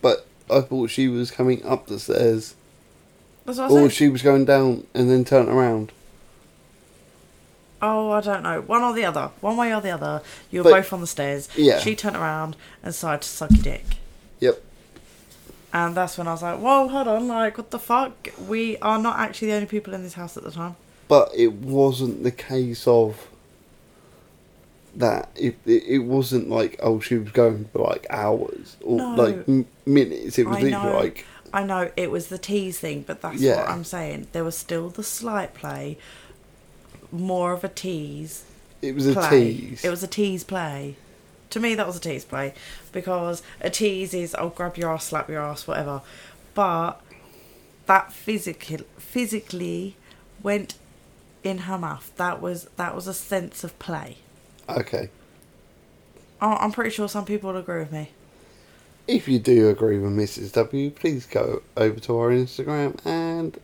but 0.00 0.26
I 0.50 0.60
thought 0.60 0.90
she 0.90 1.08
was 1.08 1.30
coming 1.30 1.64
up 1.64 1.86
the 1.86 1.98
stairs, 1.98 2.54
That's 3.44 3.58
what 3.58 3.70
I 3.70 3.74
or 3.74 3.88
said. 3.90 3.92
she 3.92 4.08
was 4.08 4.22
going 4.22 4.44
down 4.46 4.86
and 4.94 5.10
then 5.10 5.24
turned 5.24 5.48
around. 5.48 5.92
Oh, 7.82 8.10
I 8.10 8.20
don't 8.20 8.42
know. 8.42 8.60
One 8.60 8.82
or 8.82 8.92
the 8.92 9.04
other. 9.04 9.30
One 9.40 9.56
way 9.56 9.74
or 9.74 9.80
the 9.80 9.90
other. 9.90 10.22
You 10.50 10.60
were 10.60 10.70
But- 10.70 10.82
both 10.82 10.92
on 10.92 11.00
the 11.00 11.06
stairs. 11.06 11.48
Yeah. 11.56 11.78
She 11.78 11.96
turned 11.96 12.16
around 12.16 12.56
and 12.82 12.94
started 12.94 13.22
to 13.22 13.28
suck 13.28 13.50
your 13.52 13.62
dick. 13.62 13.84
Yep. 14.40 14.62
And 15.72 15.94
that's 15.94 16.18
when 16.18 16.26
I 16.28 16.32
was 16.32 16.42
like, 16.42 16.58
whoa, 16.58 16.88
hold 16.88 17.08
on. 17.08 17.28
Like, 17.28 17.56
what 17.56 17.70
the 17.70 17.78
fuck? 17.78 18.12
We 18.46 18.76
are 18.78 18.98
not 18.98 19.18
actually 19.18 19.48
the 19.48 19.54
only 19.54 19.66
people 19.66 19.94
in 19.94 20.02
this 20.02 20.14
house 20.14 20.36
at 20.36 20.42
the 20.42 20.50
time. 20.50 20.76
But 21.08 21.30
it 21.34 21.52
wasn't 21.52 22.22
the 22.22 22.30
case 22.32 22.86
of 22.86 23.28
that 24.96 25.30
if 25.36 25.54
it, 25.66 25.84
it 25.86 25.98
wasn't 26.00 26.48
like 26.50 26.76
oh 26.82 27.00
she 27.00 27.16
was 27.16 27.30
going 27.30 27.66
for 27.72 27.80
like 27.86 28.06
hours 28.10 28.76
or 28.82 28.98
No. 28.98 29.14
like 29.14 29.48
m- 29.48 29.66
minutes. 29.86 30.38
It 30.38 30.46
was 30.46 30.58
I 30.58 30.62
know. 30.70 30.92
like 30.96 31.24
I 31.52 31.64
know 31.64 31.90
it 31.96 32.10
was 32.10 32.28
the 32.28 32.38
tease 32.38 32.78
thing, 32.78 33.02
but 33.06 33.20
that's 33.22 33.40
Yeah. 33.40 33.56
what 33.56 33.68
I'm 33.68 33.84
saying. 33.84 34.28
There 34.32 34.44
was 34.44 34.56
still 34.56 34.88
the 34.88 35.02
slight 35.02 35.54
play, 35.54 35.98
more 37.12 37.52
of 37.52 37.64
a 37.64 37.68
tease 37.68 38.44
it 38.82 38.94
was 38.94 39.06
a 39.06 39.12
play. 39.12 39.28
tease. 39.54 39.84
It 39.84 39.90
was 39.90 40.02
a 40.02 40.06
tease 40.08 40.44
play. 40.44 40.96
To 41.50 41.60
me, 41.60 41.74
that 41.74 41.86
was 41.86 41.96
a 41.96 42.00
tease 42.00 42.24
play 42.24 42.54
because 42.92 43.42
a 43.60 43.68
tease 43.70 44.14
is 44.14 44.34
I'll 44.36 44.50
grab 44.50 44.76
your 44.76 44.92
ass, 44.92 45.04
slap 45.06 45.28
your 45.28 45.40
ass, 45.42 45.66
whatever. 45.66 46.02
But 46.54 47.00
that 47.86 48.12
physical 48.12 48.78
physically 48.98 49.96
went 50.42 50.74
in 51.42 51.58
her 51.58 51.76
mouth. 51.78 52.12
That 52.16 52.40
was 52.40 52.68
that 52.76 52.94
was 52.94 53.06
a 53.06 53.14
sense 53.14 53.64
of 53.64 53.76
play. 53.78 54.18
Okay. 54.68 55.10
I- 56.40 56.56
I'm 56.56 56.72
pretty 56.72 56.90
sure 56.90 57.08
some 57.08 57.24
people 57.24 57.52
would 57.52 57.58
agree 57.58 57.80
with 57.80 57.92
me. 57.92 58.10
If 59.06 59.26
you 59.28 59.38
do 59.38 59.68
agree 59.68 59.98
with 59.98 60.12
Mrs. 60.12 60.52
W, 60.52 60.90
please 60.90 61.26
go 61.26 61.62
over 61.76 61.98
to 62.00 62.18
our 62.18 62.30
Instagram 62.30 62.98
and 63.04 63.58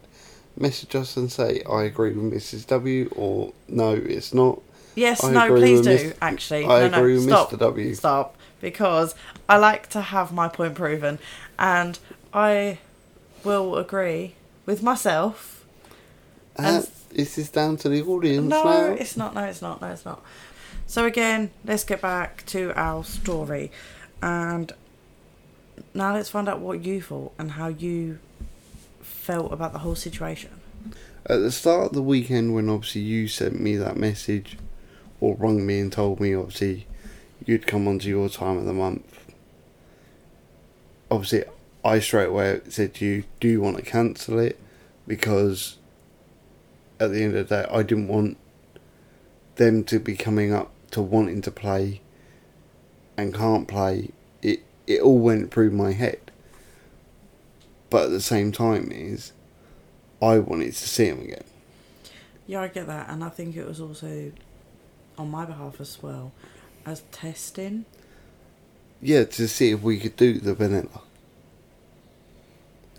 message 0.56 0.94
us 0.96 1.16
and 1.16 1.30
say 1.30 1.62
I 1.70 1.84
agree 1.84 2.12
with 2.12 2.32
Mrs. 2.32 2.66
W 2.66 3.08
or 3.14 3.52
no, 3.68 3.92
it's 3.92 4.34
not. 4.34 4.60
Yes, 4.94 5.22
I 5.22 5.32
no, 5.32 5.44
agree 5.44 5.60
please 5.60 5.86
with 5.86 6.02
do. 6.02 6.12
Actually, 6.22 6.64
I 6.64 6.88
no, 6.88 6.98
agree 6.98 7.14
no, 7.14 7.20
with 7.20 7.28
stop, 7.28 7.50
Mr. 7.50 7.58
W. 7.58 7.94
Stop, 7.94 8.36
because 8.60 9.14
I 9.48 9.58
like 9.58 9.88
to 9.90 10.00
have 10.00 10.32
my 10.32 10.48
point 10.48 10.74
proven, 10.74 11.18
and 11.58 11.98
I 12.32 12.78
will 13.44 13.76
agree 13.76 14.34
with 14.64 14.82
myself. 14.82 15.64
Uh, 16.58 16.62
And- 16.62 16.88
this 17.10 17.38
is 17.38 17.48
down 17.50 17.76
to 17.78 17.88
the 17.88 18.02
audience 18.02 18.48
No, 18.48 18.64
now. 18.64 18.92
it's 18.94 19.16
not. 19.16 19.34
No, 19.34 19.44
it's 19.44 19.62
not. 19.62 19.80
No, 19.80 19.88
it's 19.88 20.04
not. 20.04 20.22
So 20.88 21.04
again, 21.04 21.50
let's 21.64 21.84
get 21.84 22.00
back 22.00 22.46
to 22.46 22.72
our 22.74 23.02
story, 23.02 23.72
and 24.22 24.72
now 25.92 26.14
let's 26.14 26.30
find 26.30 26.48
out 26.48 26.60
what 26.60 26.84
you 26.84 27.02
thought 27.02 27.32
and 27.38 27.52
how 27.52 27.68
you 27.68 28.18
felt 29.02 29.52
about 29.52 29.72
the 29.72 29.80
whole 29.80 29.96
situation. 29.96 30.50
At 31.26 31.38
the 31.38 31.50
start 31.50 31.86
of 31.86 31.92
the 31.92 32.02
weekend, 32.02 32.54
when 32.54 32.68
obviously 32.68 33.00
you 33.00 33.26
sent 33.26 33.60
me 33.60 33.76
that 33.76 33.96
message, 33.96 34.56
or 35.20 35.34
rung 35.34 35.66
me 35.66 35.80
and 35.80 35.92
told 35.92 36.20
me 36.20 36.34
obviously 36.34 36.86
you'd 37.44 37.66
come 37.66 37.88
onto 37.88 38.08
your 38.08 38.28
time 38.28 38.56
of 38.56 38.64
the 38.64 38.72
month, 38.72 39.32
obviously 41.10 41.44
I 41.84 41.98
straight 41.98 42.28
away 42.28 42.60
said 42.68 42.94
to 42.94 43.04
you, 43.04 43.24
"Do 43.40 43.48
you 43.48 43.60
want 43.60 43.76
to 43.76 43.82
cancel 43.82 44.38
it?" 44.38 44.58
Because 45.06 45.78
at 47.00 47.10
the 47.10 47.22
end 47.22 47.34
of 47.34 47.48
the 47.48 47.56
day, 47.56 47.66
I 47.70 47.82
didn't 47.82 48.08
want 48.08 48.36
them 49.56 49.82
to 49.84 49.98
be 49.98 50.16
coming 50.16 50.52
up 50.52 50.70
to 50.96 51.02
wanting 51.02 51.42
to 51.42 51.50
play 51.50 52.00
and 53.18 53.34
can't 53.34 53.68
play. 53.68 54.08
It 54.40 54.62
it 54.86 55.02
all 55.02 55.18
went 55.18 55.50
through 55.50 55.70
my 55.70 55.92
head. 55.92 56.30
But 57.90 58.04
at 58.04 58.10
the 58.12 58.20
same 58.22 58.50
time, 58.50 58.90
is 58.90 59.32
I 60.22 60.38
wanted 60.38 60.72
to 60.72 60.88
see 60.88 61.04
him 61.04 61.20
again. 61.20 61.44
Yeah, 62.46 62.62
I 62.62 62.68
get 62.68 62.86
that, 62.86 63.10
and 63.10 63.22
I 63.22 63.28
think 63.28 63.56
it 63.56 63.66
was 63.66 63.78
also 63.78 64.32
on 65.18 65.30
my 65.30 65.44
behalf 65.44 65.82
as 65.82 66.02
well 66.02 66.32
as 66.86 67.02
testing. 67.12 67.84
Yeah, 69.02 69.24
to 69.24 69.48
see 69.48 69.72
if 69.72 69.82
we 69.82 70.00
could 70.00 70.16
do 70.16 70.40
the 70.40 70.54
vanilla. 70.54 71.02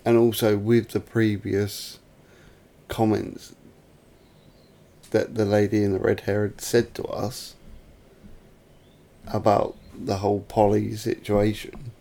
And 0.04 0.16
also 0.16 0.56
with 0.56 0.90
the 0.90 1.00
previous 1.00 1.98
comments 2.86 3.56
that 5.10 5.34
the 5.34 5.44
lady 5.44 5.82
in 5.82 5.92
the 5.92 5.98
red 5.98 6.20
hair 6.20 6.42
had 6.42 6.60
said 6.60 6.94
to 6.94 7.04
us 7.06 7.56
about 9.32 9.76
the 9.94 10.18
whole 10.18 10.40
poly 10.40 10.94
situation, 10.96 11.92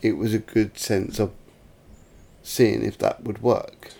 it 0.00 0.16
was 0.16 0.34
a 0.34 0.38
good 0.38 0.78
sense 0.78 1.18
of 1.18 1.32
seeing 2.42 2.84
if 2.84 2.98
that 2.98 3.22
would 3.22 3.42
work. 3.42 3.90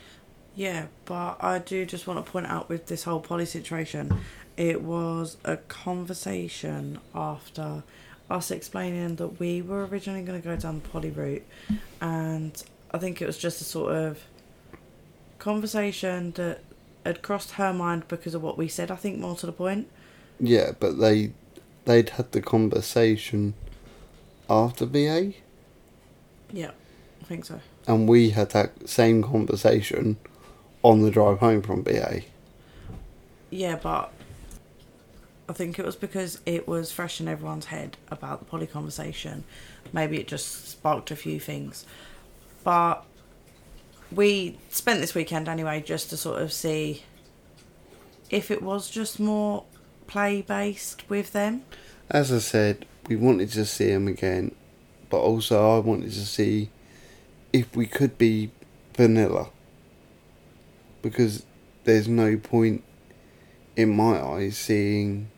Yeah, 0.54 0.87
but 1.04 1.42
I 1.42 1.59
do 1.59 1.87
just 1.87 2.06
want 2.06 2.25
to 2.25 2.30
point 2.30 2.47
out 2.47 2.68
with 2.68 2.87
this 2.87 3.04
whole 3.04 3.21
poly 3.21 3.47
situation, 3.47 4.21
it 4.56 4.82
was 4.82 5.38
a 5.44 5.56
conversation 5.56 6.99
after 7.14 7.82
us 8.30 8.50
explaining 8.50 9.16
that 9.16 9.40
we 9.40 9.62
were 9.62 9.87
originally 9.87 10.23
going 10.23 10.40
to 10.40 10.47
go 10.47 10.56
down 10.56 10.80
the 10.82 10.88
poly 10.88 11.11
route, 11.11 11.44
and 12.00 12.62
I 12.90 12.99
think 12.99 13.23
it 13.23 13.26
was 13.26 13.38
just 13.38 13.61
a 13.61 13.64
sort 13.64 13.94
of 13.94 14.25
conversation 15.38 16.32
that 16.32 16.61
had 17.04 17.23
crossed 17.23 17.52
her 17.52 17.73
mind 17.73 18.06
because 18.09 18.35
of 18.35 18.42
what 18.42 18.59
we 18.59 18.68
said. 18.68 18.90
I 18.90 18.97
think 18.97 19.18
more 19.18 19.37
to 19.37 19.47
the 19.47 19.52
point. 19.52 19.88
Yeah, 20.38 20.73
but 20.78 20.99
they 20.99 21.32
they'd 21.84 22.10
had 22.10 22.32
the 22.32 22.40
conversation 22.40 23.54
after 24.48 24.86
BA 24.86 25.32
Yeah, 26.52 26.70
I 27.20 27.24
think 27.24 27.44
so. 27.44 27.60
and 27.86 28.08
we 28.08 28.30
had 28.30 28.50
that 28.50 28.88
same 28.88 29.22
conversation 29.22 30.16
on 30.82 31.02
the 31.02 31.10
drive 31.10 31.38
home 31.38 31.62
from 31.62 31.82
BA. 31.82 32.22
Yeah, 33.50 33.76
but 33.82 34.12
I 35.48 35.52
think 35.52 35.78
it 35.78 35.84
was 35.84 35.96
because 35.96 36.40
it 36.46 36.66
was 36.66 36.90
fresh 36.90 37.20
in 37.20 37.28
everyone's 37.28 37.66
head 37.66 37.96
about 38.10 38.38
the 38.40 38.44
poly 38.46 38.66
conversation. 38.66 39.44
Maybe 39.92 40.18
it 40.18 40.26
just 40.26 40.68
sparked 40.68 41.10
a 41.10 41.16
few 41.16 41.38
things. 41.38 41.84
But 42.64 43.04
we 44.10 44.58
spent 44.70 45.00
this 45.00 45.14
weekend 45.14 45.48
anyway 45.48 45.82
just 45.82 46.10
to 46.10 46.16
sort 46.16 46.40
of 46.42 46.52
see 46.52 47.02
if 48.30 48.50
it 48.50 48.62
was 48.62 48.88
just 48.90 49.20
more 49.20 49.64
play 50.06 50.42
based 50.42 51.09
with 51.09 51.32
them. 51.32 51.62
As 52.11 52.32
I 52.32 52.38
said, 52.38 52.87
we 53.09 53.16
wanted 53.16 53.50
to 53.52 53.64
see 53.64 53.88
him 53.88 54.09
again, 54.09 54.54
but 55.11 55.18
also 55.18 55.76
I 55.76 55.78
wanted 55.78 56.12
to 56.12 56.26
see 56.26 56.71
if 57.52 57.75
we 57.75 57.87
could 57.87 58.18
be 58.18 58.50
vanilla. 58.97 59.50
Because 61.00 61.44
there's 61.85 62.09
no 62.09 62.37
point 62.37 62.85
in 63.76 63.94
my 63.97 64.21
eyes 64.21 64.56
seeing 64.56 65.30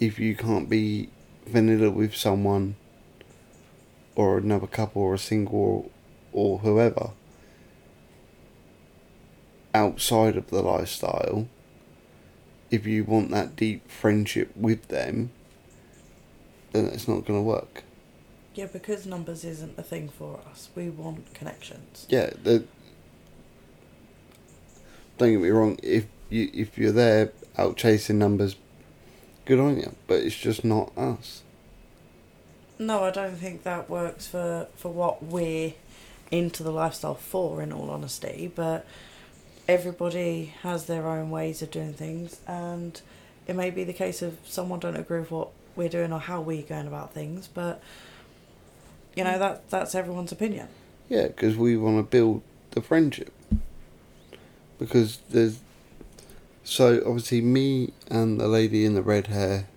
if 0.00 0.18
you 0.18 0.34
can't 0.34 0.68
be 0.68 1.08
vanilla 1.46 1.90
with 1.90 2.14
someone 2.16 2.76
or 4.14 4.38
another 4.38 4.66
couple 4.66 5.02
or 5.02 5.14
a 5.14 5.18
single 5.18 5.90
or 6.32 6.58
whoever 6.58 7.10
outside 9.74 10.36
of 10.36 10.48
the 10.48 10.62
lifestyle 10.62 11.46
if 12.70 12.86
you 12.86 13.04
want 13.04 13.30
that 13.30 13.56
deep 13.56 13.88
friendship 13.90 14.50
with 14.56 14.88
them 14.88 15.30
then 16.72 16.86
it's 16.86 17.06
not 17.08 17.24
going 17.24 17.38
to 17.38 17.42
work 17.42 17.82
Yeah, 18.54 18.66
because 18.66 19.06
numbers 19.06 19.44
isn't 19.44 19.78
a 19.78 19.82
thing 19.82 20.08
for 20.08 20.40
us. 20.50 20.68
We 20.74 20.90
want 20.90 21.32
connections. 21.34 22.06
yeah 22.08 22.30
the, 22.42 22.64
don't 25.18 25.32
get 25.32 25.40
me 25.40 25.48
wrong 25.50 25.78
if 25.82 26.06
you 26.28 26.50
if 26.52 26.76
you're 26.76 26.92
there 26.92 27.32
out 27.56 27.76
chasing 27.76 28.18
numbers 28.18 28.56
good 29.44 29.58
on 29.60 29.76
you 29.78 29.94
but 30.06 30.20
it's 30.20 30.36
just 30.36 30.64
not 30.64 30.90
us 30.98 31.42
No, 32.78 33.04
I 33.04 33.10
don't 33.10 33.36
think 33.36 33.62
that 33.62 33.88
works 33.88 34.26
for, 34.26 34.66
for 34.76 34.92
what 34.92 35.22
we're 35.22 35.72
into 36.30 36.62
the 36.62 36.70
lifestyle 36.72 37.14
for, 37.14 37.62
in 37.62 37.72
all 37.72 37.88
honesty. 37.88 38.50
But 38.54 38.84
everybody 39.68 40.54
has 40.62 40.86
their 40.86 41.06
own 41.06 41.30
ways 41.30 41.62
of 41.62 41.70
doing 41.70 41.92
things, 41.92 42.40
and 42.46 43.00
it 43.46 43.56
may 43.56 43.70
be 43.70 43.84
the 43.84 43.92
case 43.92 44.22
of 44.22 44.38
someone 44.44 44.80
don't 44.80 44.96
agree 44.96 45.20
with 45.20 45.30
what 45.30 45.48
we're 45.74 45.88
doing 45.88 46.12
or 46.12 46.20
how 46.20 46.40
we're 46.40 46.62
going 46.62 46.86
about 46.86 47.12
things. 47.12 47.48
But 47.48 47.82
you 49.14 49.24
know 49.24 49.38
that 49.38 49.68
that's 49.70 49.94
everyone's 49.94 50.32
opinion. 50.32 50.68
Yeah, 51.08 51.28
because 51.28 51.56
we 51.56 51.76
want 51.76 51.98
to 51.98 52.02
build 52.02 52.42
the 52.72 52.80
friendship. 52.80 53.32
Because 54.78 55.18
there's. 55.30 55.60
So, 56.64 57.00
obviously, 57.06 57.40
me 57.42 57.92
and 58.10 58.40
the 58.40 58.48
lady 58.48 58.84
in 58.84 58.94
the 58.94 59.02
red 59.02 59.28
hair 59.28 59.68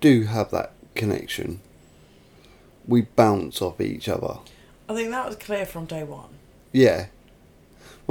do 0.00 0.22
have 0.22 0.50
that 0.50 0.72
connection. 0.94 1.60
We 2.88 3.02
bounce 3.02 3.60
off 3.60 3.78
each 3.78 4.08
other. 4.08 4.38
I 4.88 4.94
think 4.94 5.10
that 5.10 5.26
was 5.26 5.36
clear 5.36 5.66
from 5.66 5.84
day 5.84 6.04
one. 6.04 6.30
Yeah. 6.72 7.06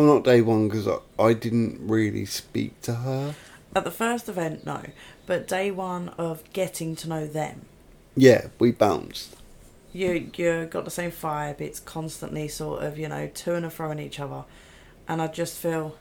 Well, 0.02 0.16
not 0.16 0.24
day 0.24 0.42
one, 0.42 0.68
because 0.68 0.88
I, 0.88 0.98
I 1.20 1.34
didn't 1.34 1.78
really 1.88 2.26
speak 2.26 2.82
to 2.82 2.96
her. 2.96 3.36
At 3.76 3.84
the 3.84 3.92
first 3.92 4.28
event, 4.28 4.66
no, 4.66 4.82
but 5.28 5.48
day 5.48 5.70
one 5.70 6.10
of 6.18 6.44
getting 6.54 6.96
to 6.96 7.08
know 7.08 7.28
them. 7.28 7.68
Yeah, 8.16 8.48
we 8.58 8.72
bounced. 8.72 9.36
you 9.94 10.32
you 10.36 10.66
got 10.66 10.86
the 10.86 10.90
same 10.90 11.12
vibe. 11.12 11.62
It's 11.62 11.80
constantly 11.80 12.48
sort 12.48 12.82
of 12.82 12.98
you 12.98 13.08
know 13.10 13.28
to 13.28 13.54
and 13.54 13.72
fro 13.72 13.92
in 13.92 14.00
each 14.00 14.20
other, 14.20 14.44
and 15.08 15.22
I 15.22 15.28
just 15.28 15.56
feel 15.56 15.96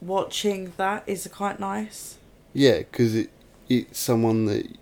watching 0.00 0.72
that 0.78 1.04
is 1.06 1.28
quite 1.30 1.60
nice. 1.60 2.16
Yeah, 2.54 2.78
because 2.78 3.14
it, 3.14 3.28
it's 3.68 3.98
someone 3.98 4.46
that 4.46 4.74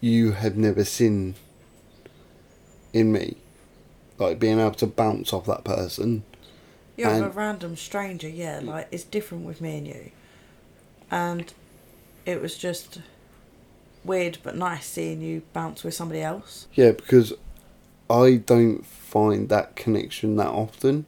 you 0.00 0.32
had 0.32 0.58
never 0.58 0.82
seen 0.82 1.36
in 2.92 3.12
me. 3.12 3.36
Like, 4.18 4.40
being 4.40 4.58
able 4.58 4.72
to 4.72 4.88
bounce 4.88 5.32
off 5.32 5.46
that 5.46 5.62
person. 5.62 6.24
Yeah, 6.98 7.14
with 7.20 7.26
a 7.26 7.30
random 7.30 7.76
stranger. 7.76 8.28
Yeah, 8.28 8.60
like 8.62 8.88
it's 8.90 9.04
different 9.04 9.44
with 9.46 9.60
me 9.60 9.78
and 9.78 9.86
you, 9.86 10.10
and 11.10 11.52
it 12.26 12.42
was 12.42 12.56
just 12.58 13.00
weird 14.04 14.38
but 14.42 14.56
nice 14.56 14.86
seeing 14.86 15.20
you 15.22 15.42
bounce 15.52 15.84
with 15.84 15.94
somebody 15.94 16.20
else. 16.22 16.66
Yeah, 16.74 16.92
because 16.92 17.32
I 18.10 18.36
don't 18.44 18.84
find 18.86 19.48
that 19.48 19.76
connection 19.76 20.36
that 20.36 20.48
often 20.48 21.06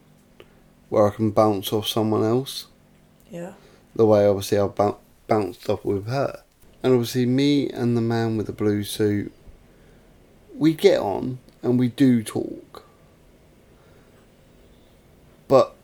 where 0.91 1.07
I 1.07 1.11
can 1.11 1.31
bounce 1.31 1.73
off 1.73 1.87
someone 1.87 2.25
else 2.25 2.67
Yeah. 3.31 3.53
the 3.95 4.05
way 4.07 4.27
obviously 4.27 4.59
I 4.59 4.67
bou- 4.67 4.97
bounced 5.29 5.69
off 5.71 5.85
with 5.85 6.07
her. 6.09 6.43
And 6.83 6.93
obviously, 6.95 7.27
me 7.27 7.69
and 7.71 7.97
the 7.97 8.01
man 8.01 8.37
with 8.37 8.47
the 8.47 8.53
blue 8.53 8.83
suit, 8.85 9.33
we 10.57 10.73
get 10.75 10.99
on 10.99 11.39
and 11.63 11.79
we 11.79 11.89
do 11.89 12.23
talk. 12.23 12.85
But 15.47 15.75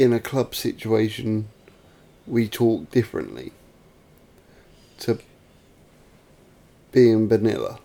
in 0.00 0.14
a 0.14 0.18
club 0.18 0.54
situation, 0.54 1.46
we 2.26 2.48
talk 2.48 2.90
differently 2.90 3.52
to 4.98 5.18
being 6.90 7.28
vanilla. 7.28 7.78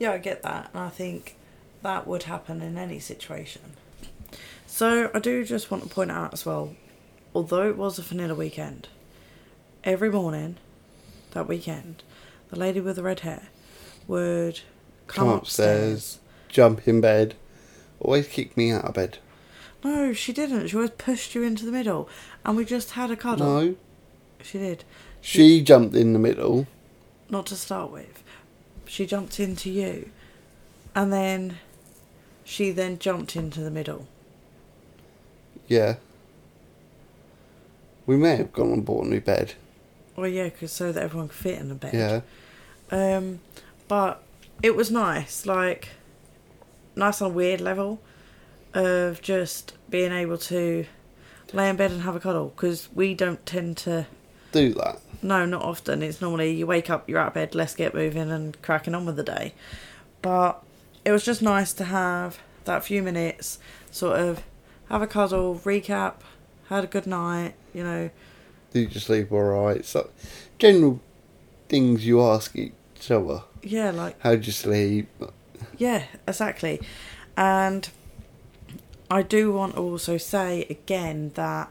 Yeah, 0.00 0.10
I 0.10 0.18
get 0.18 0.42
that, 0.42 0.70
and 0.74 0.82
I 0.82 0.88
think 0.88 1.36
that 1.84 2.04
would 2.04 2.24
happen 2.24 2.60
in 2.62 2.76
any 2.76 2.98
situation. 2.98 3.62
So 4.66 5.08
I 5.14 5.20
do 5.20 5.44
just 5.44 5.70
want 5.70 5.84
to 5.84 5.88
point 5.88 6.10
out 6.10 6.32
as 6.32 6.44
well, 6.44 6.74
although 7.32 7.68
it 7.68 7.76
was 7.76 7.96
a 8.00 8.02
vanilla 8.02 8.34
weekend, 8.34 8.88
every 9.84 10.10
morning 10.10 10.56
that 11.30 11.46
weekend, 11.46 12.02
the 12.50 12.58
lady 12.58 12.80
with 12.80 12.96
the 12.96 13.04
red 13.04 13.20
hair 13.20 13.44
would 14.08 14.62
come, 15.06 15.26
Come 15.28 15.38
upstairs. 15.38 15.92
upstairs. 15.92 16.18
Jump 16.48 16.88
in 16.88 17.00
bed, 17.00 17.36
always 18.00 18.26
kick 18.26 18.56
me 18.56 18.72
out 18.72 18.84
of 18.84 18.94
bed. 18.94 19.18
No, 19.86 20.12
she 20.12 20.32
didn't. 20.32 20.66
She 20.66 20.74
always 20.76 20.90
pushed 20.90 21.34
you 21.36 21.44
into 21.44 21.64
the 21.64 21.70
middle, 21.70 22.08
and 22.44 22.56
we 22.56 22.64
just 22.64 22.92
had 22.92 23.10
a 23.12 23.16
cuddle. 23.16 23.46
No, 23.62 23.74
She 24.42 24.58
did. 24.58 24.82
she 25.20 25.62
jumped 25.62 25.94
in 25.94 26.12
the 26.12 26.18
middle. 26.18 26.66
Not 27.30 27.46
to 27.46 27.56
start 27.56 27.92
with. 27.92 28.24
She 28.86 29.06
jumped 29.06 29.38
into 29.38 29.70
you, 29.70 30.10
and 30.94 31.12
then 31.12 31.58
she 32.44 32.72
then 32.72 32.98
jumped 32.98 33.36
into 33.36 33.60
the 33.60 33.70
middle. 33.70 34.08
Yeah. 35.68 35.96
We 38.06 38.16
may 38.16 38.36
have 38.36 38.52
gone 38.52 38.72
and 38.72 38.84
bought 38.84 39.06
a 39.06 39.08
new 39.08 39.20
bed. 39.20 39.54
Well, 40.16 40.28
yeah, 40.28 40.48
'cause 40.48 40.72
so 40.72 40.90
that 40.90 41.02
everyone 41.02 41.28
could 41.28 41.36
fit 41.36 41.58
in 41.60 41.68
the 41.68 41.74
bed. 41.76 41.94
Yeah. 41.94 42.20
Um, 42.90 43.38
but 43.86 44.20
it 44.64 44.74
was 44.74 44.90
nice, 44.90 45.46
like 45.46 45.90
nice 46.96 47.20
on 47.22 47.30
a 47.30 47.34
weird 47.34 47.60
level 47.60 48.00
of 48.74 49.20
just 49.22 49.74
being 49.88 50.12
able 50.12 50.38
to 50.38 50.86
lay 51.52 51.68
in 51.68 51.76
bed 51.76 51.90
and 51.90 52.02
have 52.02 52.16
a 52.16 52.20
cuddle 52.20 52.52
because 52.54 52.88
we 52.94 53.14
don't 53.14 53.44
tend 53.46 53.76
to. 53.78 54.06
Do 54.52 54.74
that. 54.74 55.00
No, 55.22 55.44
not 55.46 55.62
often. 55.62 56.02
It's 56.02 56.20
normally 56.20 56.52
you 56.52 56.66
wake 56.66 56.90
up, 56.90 57.08
you're 57.08 57.18
out 57.18 57.28
of 57.28 57.34
bed, 57.34 57.54
let's 57.54 57.74
get 57.74 57.94
moving 57.94 58.30
and 58.30 58.60
cracking 58.62 58.94
on 58.94 59.06
with 59.06 59.16
the 59.16 59.22
day. 59.22 59.54
But 60.22 60.62
it 61.04 61.12
was 61.12 61.24
just 61.24 61.42
nice 61.42 61.72
to 61.74 61.84
have 61.84 62.38
that 62.64 62.84
few 62.84 63.02
minutes, 63.02 63.58
sort 63.90 64.18
of 64.18 64.42
have 64.88 65.02
a 65.02 65.06
cuddle, 65.06 65.60
recap, 65.64 66.14
had 66.68 66.84
a 66.84 66.86
good 66.86 67.06
night, 67.06 67.54
you 67.72 67.82
know. 67.82 68.10
Did 68.72 68.94
you 68.94 69.00
sleep 69.00 69.32
alright? 69.32 69.84
So, 69.84 70.10
general 70.58 71.00
things 71.68 72.06
you 72.06 72.22
ask 72.22 72.54
each 72.56 73.10
other. 73.10 73.42
Yeah, 73.62 73.90
like 73.90 74.20
How'd 74.20 74.46
you 74.46 74.52
sleep? 74.52 75.08
Yeah, 75.78 76.04
exactly. 76.26 76.80
And 77.36 77.88
I 79.10 79.22
do 79.22 79.52
want 79.52 79.74
to 79.74 79.80
also 79.80 80.16
say 80.16 80.66
again 80.68 81.32
that 81.34 81.70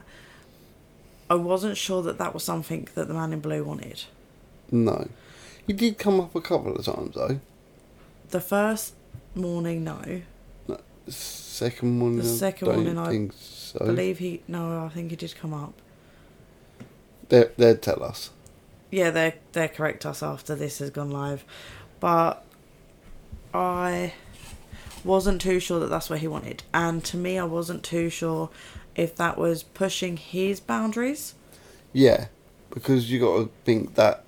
I 1.28 1.34
wasn't 1.34 1.76
sure 1.76 2.02
that 2.02 2.18
that 2.18 2.32
was 2.34 2.44
something 2.44 2.88
that 2.94 3.08
the 3.08 3.14
man 3.14 3.32
in 3.32 3.40
blue 3.40 3.64
wanted. 3.64 4.04
No. 4.70 5.08
He 5.66 5.72
did 5.72 5.98
come 5.98 6.20
up 6.20 6.34
a 6.34 6.40
couple 6.40 6.74
of 6.76 6.84
times 6.84 7.14
though. 7.14 7.40
The 8.30 8.40
first 8.40 8.94
morning, 9.34 9.84
no. 9.84 10.22
Second 11.08 12.00
one, 12.00 12.16
The 12.16 12.24
second 12.24 12.68
I 12.68 12.72
don't 12.72 12.84
morning 12.84 12.98
I 12.98 13.08
think 13.08 13.32
so. 13.36 13.78
believe 13.84 14.18
he. 14.18 14.42
No, 14.48 14.84
I 14.84 14.88
think 14.88 15.10
he 15.10 15.16
did 15.16 15.34
come 15.36 15.54
up. 15.54 15.74
They, 17.28 17.44
they'd 17.56 17.80
tell 17.82 18.02
us. 18.02 18.30
Yeah, 18.90 19.10
they 19.10 19.34
they 19.52 19.68
correct 19.68 20.06
us 20.06 20.22
after 20.22 20.54
this 20.54 20.78
has 20.78 20.90
gone 20.90 21.10
live, 21.10 21.44
but 22.00 22.44
I 23.54 24.14
wasn't 25.06 25.40
too 25.40 25.58
sure 25.60 25.80
that 25.80 25.86
that's 25.88 26.10
what 26.10 26.18
he 26.18 26.28
wanted, 26.28 26.62
and 26.74 27.02
to 27.04 27.16
me, 27.16 27.38
I 27.38 27.44
wasn't 27.44 27.82
too 27.82 28.10
sure 28.10 28.50
if 28.94 29.16
that 29.16 29.38
was 29.38 29.62
pushing 29.62 30.16
his 30.16 30.60
boundaries. 30.60 31.34
Yeah, 31.92 32.26
because 32.70 33.10
you 33.10 33.20
got 33.20 33.36
to 33.38 33.50
think 33.64 33.94
that 33.94 34.24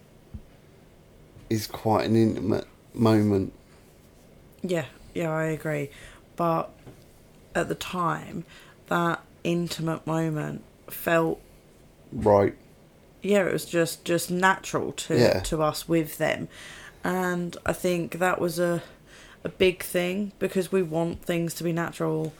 is 1.50 1.66
quite 1.66 2.06
an 2.06 2.16
intimate 2.16 2.66
moment. 2.94 3.52
Yeah, 4.62 4.86
yeah, 5.14 5.30
I 5.30 5.44
agree. 5.44 5.90
But 6.36 6.70
at 7.54 7.68
the 7.68 7.74
time, 7.74 8.44
that 8.88 9.20
intimate 9.44 10.06
moment 10.06 10.62
felt 10.88 11.40
Right. 12.12 12.54
yeah, 13.22 13.46
it 13.46 13.52
was 13.52 13.64
just 13.64 14.04
just 14.04 14.30
natural 14.30 14.92
to 14.92 15.18
Yeah. 15.18 15.40
to 15.40 15.62
us 15.62 15.88
with 15.88 16.18
them. 16.18 16.48
And 17.04 17.56
I 17.66 17.72
think 17.72 18.18
that 18.18 18.40
was 18.40 18.58
a 18.58 18.82
a 19.44 19.48
big 19.48 19.82
thing 19.82 20.32
because 20.38 20.72
we 20.72 20.82
want 20.82 21.22
things 21.22 21.54
to 21.54 21.64
be 21.64 21.72
natural. 21.72 22.32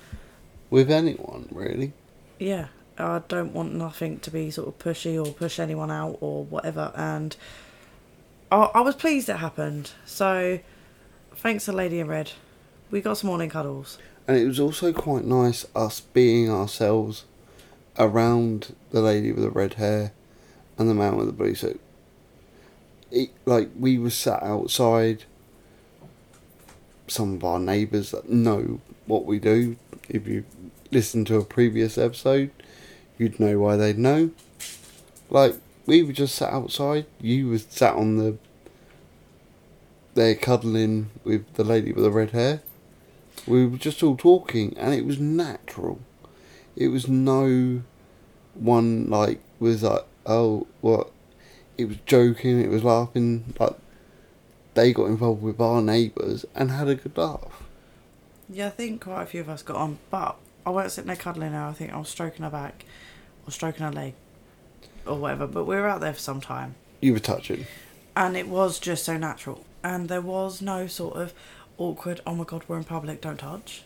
With 0.71 0.91
anyone, 0.91 1.49
really. 1.51 1.93
Yeah. 2.39 2.69
I 2.99 3.23
don't 3.29 3.53
want 3.53 3.75
nothing 3.75 4.19
to 4.21 4.31
be 4.31 4.51
sort 4.51 4.69
of 4.69 4.79
pushy 4.79 5.25
or 5.25 5.33
push 5.33 5.61
anyone 5.61 5.91
out 5.91 6.19
or 6.21 6.45
whatever 6.45 6.93
and 6.97 7.37
I, 8.51 8.71
I 8.75 8.81
was 8.81 8.95
pleased 8.95 9.29
it 9.29 9.37
happened. 9.37 9.93
So 10.05 10.59
thanks 11.37 11.67
to 11.67 11.73
Lady 11.73 12.01
in 12.01 12.09
Red. 12.09 12.33
We 12.91 13.01
got 13.01 13.19
some 13.19 13.29
morning 13.29 13.51
cuddles. 13.51 13.99
And 14.27 14.37
it 14.37 14.47
was 14.47 14.61
also 14.61 14.93
quite 14.93 15.25
nice 15.25 15.67
us 15.75 16.01
being 16.01 16.51
ourselves 16.51 17.25
around 17.99 18.75
the 18.91 19.01
lady 19.01 19.33
with 19.33 19.45
the 19.45 19.51
red 19.51 19.75
hair 19.75 20.13
and 20.77 20.89
the 20.89 20.95
man 20.95 21.17
with 21.17 21.27
the 21.27 21.33
blue 21.33 21.55
suit. 21.55 21.81
It, 23.11 23.31
like 23.47 23.71
we 23.79 23.99
were 23.99 24.11
sat 24.11 24.43
outside. 24.43 25.25
Some 27.09 27.35
of 27.35 27.44
our 27.44 27.59
neighbours 27.59 28.11
that 28.11 28.29
know 28.29 28.81
what 29.07 29.25
we 29.25 29.38
do. 29.38 29.77
If 30.09 30.27
you 30.27 30.44
listen 30.90 31.25
to 31.27 31.37
a 31.37 31.44
previous 31.44 31.99
episode, 31.99 32.51
you'd 33.18 33.40
know 33.40 33.59
why 33.59 33.77
they'd 33.77 33.99
know. 33.99 34.31
Like 35.31 35.55
we 35.87 36.03
were 36.03 36.12
just 36.12 36.35
sat 36.35 36.53
outside. 36.53 37.07
You 37.21 37.49
were 37.49 37.59
sat 37.59 37.94
on 37.94 38.18
the. 38.18 38.37
There 40.14 40.35
cuddling 40.35 41.11
with 41.25 41.55
the 41.55 41.64
lady 41.64 41.92
with 41.92 42.05
the 42.05 42.11
red 42.11 42.31
hair. 42.31 42.62
We 43.47 43.66
were 43.66 43.79
just 43.79 44.03
all 44.03 44.16
talking, 44.16 44.77
and 44.77 44.92
it 44.92 45.07
was 45.07 45.18
natural. 45.18 46.01
It 46.77 46.88
was 46.88 47.09
no 47.09 47.83
one 48.55 49.09
like 49.09 49.40
was 49.61 49.83
like, 49.83 50.05
oh, 50.27 50.66
what? 50.81 51.11
It 51.77 51.87
was 51.87 51.99
joking. 52.07 52.61
It 52.61 52.71
was 52.71 52.85
laughing. 52.85 53.55
Like 53.59 53.77
they 54.79 54.93
got 54.93 55.07
involved 55.07 55.43
with 55.43 55.61
our 55.61 55.83
neighbours 55.83 56.45
and 56.55 56.71
had 56.71 56.88
a 56.88 56.95
good 56.95 57.17
laugh. 57.17 57.62
Yeah, 58.49 58.69
I 58.69 58.71
think 58.71 59.03
quite 59.03 59.23
a 59.23 59.27
few 59.27 59.41
of 59.41 59.49
us 59.49 59.62
got 59.62 59.77
on, 59.77 59.99
but 60.11 60.37
I 60.64 60.71
weren't 60.71 60.93
sitting 60.93 61.09
there 61.09 61.17
cuddling 61.17 61.53
her. 61.53 61.64
I 61.64 61.73
think 61.73 61.93
I 61.93 61.99
was 61.99 62.09
stroking 62.09 62.45
her 62.45 62.51
back 62.51 62.85
or 63.47 63.51
stroking 63.51 63.85
her 63.85 63.93
leg 63.93 64.14
or 65.07 65.17
whatever. 65.19 65.47
But 65.47 65.64
we 65.64 65.77
were 65.77 65.88
out 65.88 66.01
there 66.01 66.12
for 66.14 66.21
some 66.21 66.41
time, 66.41 66.77
You 67.01 67.12
were 67.12 67.19
touching. 67.19 67.67
and 68.17 68.37
it 68.37 68.49
was 68.49 68.79
just 68.79 69.05
so 69.05 69.17
natural. 69.17 69.64
And 69.83 70.09
there 70.09 70.21
was 70.23 70.62
no 70.62 70.87
sort 70.87 71.17
of 71.17 71.35
awkward. 71.77 72.21
Oh 72.27 72.35
my 72.35 72.45
god, 72.45 72.64
we're 72.69 72.79
in 72.79 72.85
public. 72.85 73.21
Don't 73.21 73.38
touch. 73.38 73.83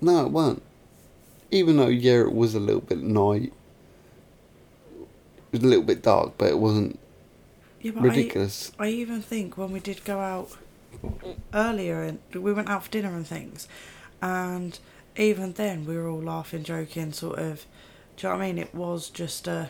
No, 0.00 0.26
it 0.26 0.32
weren't. 0.32 0.62
Even 1.50 1.76
though 1.76 1.88
yeah, 1.88 2.20
it 2.20 2.32
was 2.32 2.54
a 2.54 2.60
little 2.60 2.80
bit 2.80 3.02
night. 3.02 3.52
It 5.00 5.52
was 5.52 5.62
a 5.62 5.66
little 5.66 5.84
bit 5.84 6.02
dark, 6.02 6.34
but 6.38 6.48
it 6.48 6.58
wasn't 6.58 6.98
Yeah, 7.80 7.92
but 7.94 8.02
ridiculous. 8.02 8.72
I, 8.78 8.86
I 8.86 8.88
even 8.88 9.22
think 9.22 9.56
when 9.56 9.72
we 9.72 9.80
did 9.80 10.04
go 10.04 10.20
out 10.20 10.50
earlier, 11.54 12.02
and 12.02 12.18
we 12.34 12.52
went 12.52 12.68
out 12.68 12.84
for 12.84 12.90
dinner 12.90 13.14
and 13.14 13.26
things, 13.26 13.68
and 14.20 14.78
even 15.16 15.52
then 15.52 15.86
we 15.86 15.96
were 15.96 16.08
all 16.08 16.22
laughing, 16.22 16.64
joking, 16.64 17.12
sort 17.12 17.38
of. 17.38 17.66
Do 18.16 18.26
you 18.26 18.32
know 18.32 18.38
what 18.38 18.44
I 18.44 18.46
mean? 18.46 18.58
It 18.58 18.74
was 18.74 19.10
just 19.10 19.46
a 19.46 19.68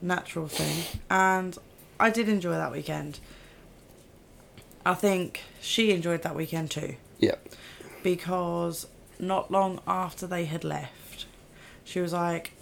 natural 0.00 0.48
thing, 0.48 1.00
and 1.10 1.56
I 1.98 2.10
did 2.10 2.28
enjoy 2.28 2.52
that 2.52 2.72
weekend. 2.72 3.20
I 4.84 4.94
think 4.94 5.42
she 5.60 5.90
enjoyed 5.90 6.22
that 6.22 6.36
weekend 6.36 6.70
too 6.70 6.94
yeah. 7.18 7.34
because 8.04 8.86
not 9.18 9.50
long 9.50 9.80
after 9.86 10.26
they 10.26 10.44
had 10.44 10.62
left, 10.62 11.26
she 11.84 12.00
was 12.00 12.12
like, 12.12 12.52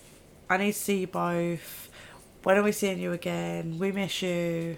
I 0.49 0.57
need 0.57 0.73
to 0.73 0.79
see 0.79 1.01
you 1.01 1.07
both. 1.07 1.90
When 2.44 2.57
are 2.57 2.62
we 2.62 2.72
seeing 2.72 3.00
you 3.00 3.12
again? 3.12 3.78
We 3.78 3.90
miss 3.90 4.22
you. 4.22 4.76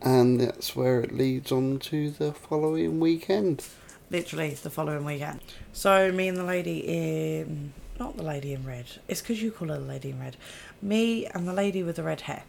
And 0.00 0.40
that's 0.40 0.74
where 0.74 1.00
it 1.00 1.12
leads 1.12 1.52
on 1.52 1.80
to 1.80 2.10
the 2.10 2.32
following 2.32 3.00
weekend. 3.00 3.64
Literally 4.10 4.50
the 4.50 4.70
following 4.70 5.04
weekend. 5.04 5.40
So 5.72 6.10
me 6.12 6.28
and 6.28 6.38
the 6.38 6.44
lady 6.44 6.78
in 6.78 7.74
not 7.98 8.16
the 8.16 8.22
lady 8.22 8.54
in 8.54 8.64
red. 8.64 8.86
It's 9.08 9.20
because 9.20 9.42
you 9.42 9.50
call 9.50 9.68
her 9.68 9.78
the 9.78 9.84
lady 9.84 10.10
in 10.10 10.20
red. 10.20 10.36
Me 10.80 11.26
and 11.26 11.46
the 11.46 11.52
lady 11.52 11.82
with 11.82 11.96
the 11.96 12.04
red 12.04 12.22
hair 12.22 12.44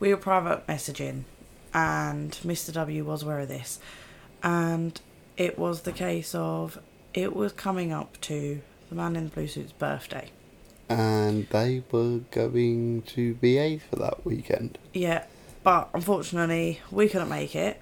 we 0.00 0.10
were 0.10 0.16
private 0.16 0.66
messaging, 0.66 1.24
and 1.72 2.32
Mr. 2.44 2.72
W 2.72 3.04
was 3.04 3.22
aware 3.22 3.40
of 3.40 3.48
this, 3.48 3.78
and 4.42 5.00
it 5.36 5.58
was 5.58 5.82
the 5.82 5.92
case 5.92 6.34
of 6.34 6.78
it 7.12 7.34
was 7.34 7.52
coming 7.52 7.92
up 7.92 8.20
to 8.20 8.60
the 8.88 8.94
man 8.94 9.16
in 9.16 9.24
the 9.24 9.30
blue 9.30 9.46
suit's 9.46 9.72
birthday. 9.72 10.30
And 10.88 11.48
they 11.48 11.82
were 11.90 12.20
going 12.30 13.02
to 13.02 13.34
BA 13.34 13.78
for 13.88 13.96
that 13.96 14.24
weekend. 14.24 14.78
Yeah, 14.92 15.24
but 15.62 15.88
unfortunately 15.94 16.80
we 16.90 17.08
couldn't 17.08 17.28
make 17.30 17.56
it, 17.56 17.80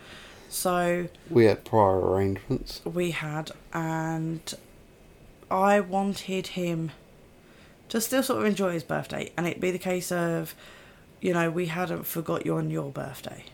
so 0.48 1.08
We 1.28 1.46
had 1.46 1.64
prior 1.64 1.98
arrangements. 2.00 2.80
we 2.84 3.10
had, 3.10 3.50
and 3.72 4.54
I 5.50 5.80
wanted 5.80 6.48
him 6.48 6.92
to 7.88 8.00
still 8.00 8.22
sort 8.22 8.40
of 8.40 8.46
enjoy 8.46 8.72
his 8.72 8.84
birthday, 8.84 9.32
and 9.36 9.46
it'd 9.46 9.60
be 9.60 9.70
the 9.72 9.78
case 9.78 10.12
of, 10.12 10.54
you 11.20 11.32
know, 11.34 11.50
we 11.50 11.66
hadn't 11.66 12.04
forgot 12.06 12.46
you 12.46 12.54
on 12.56 12.70
your 12.70 12.90
birthday 12.90 13.44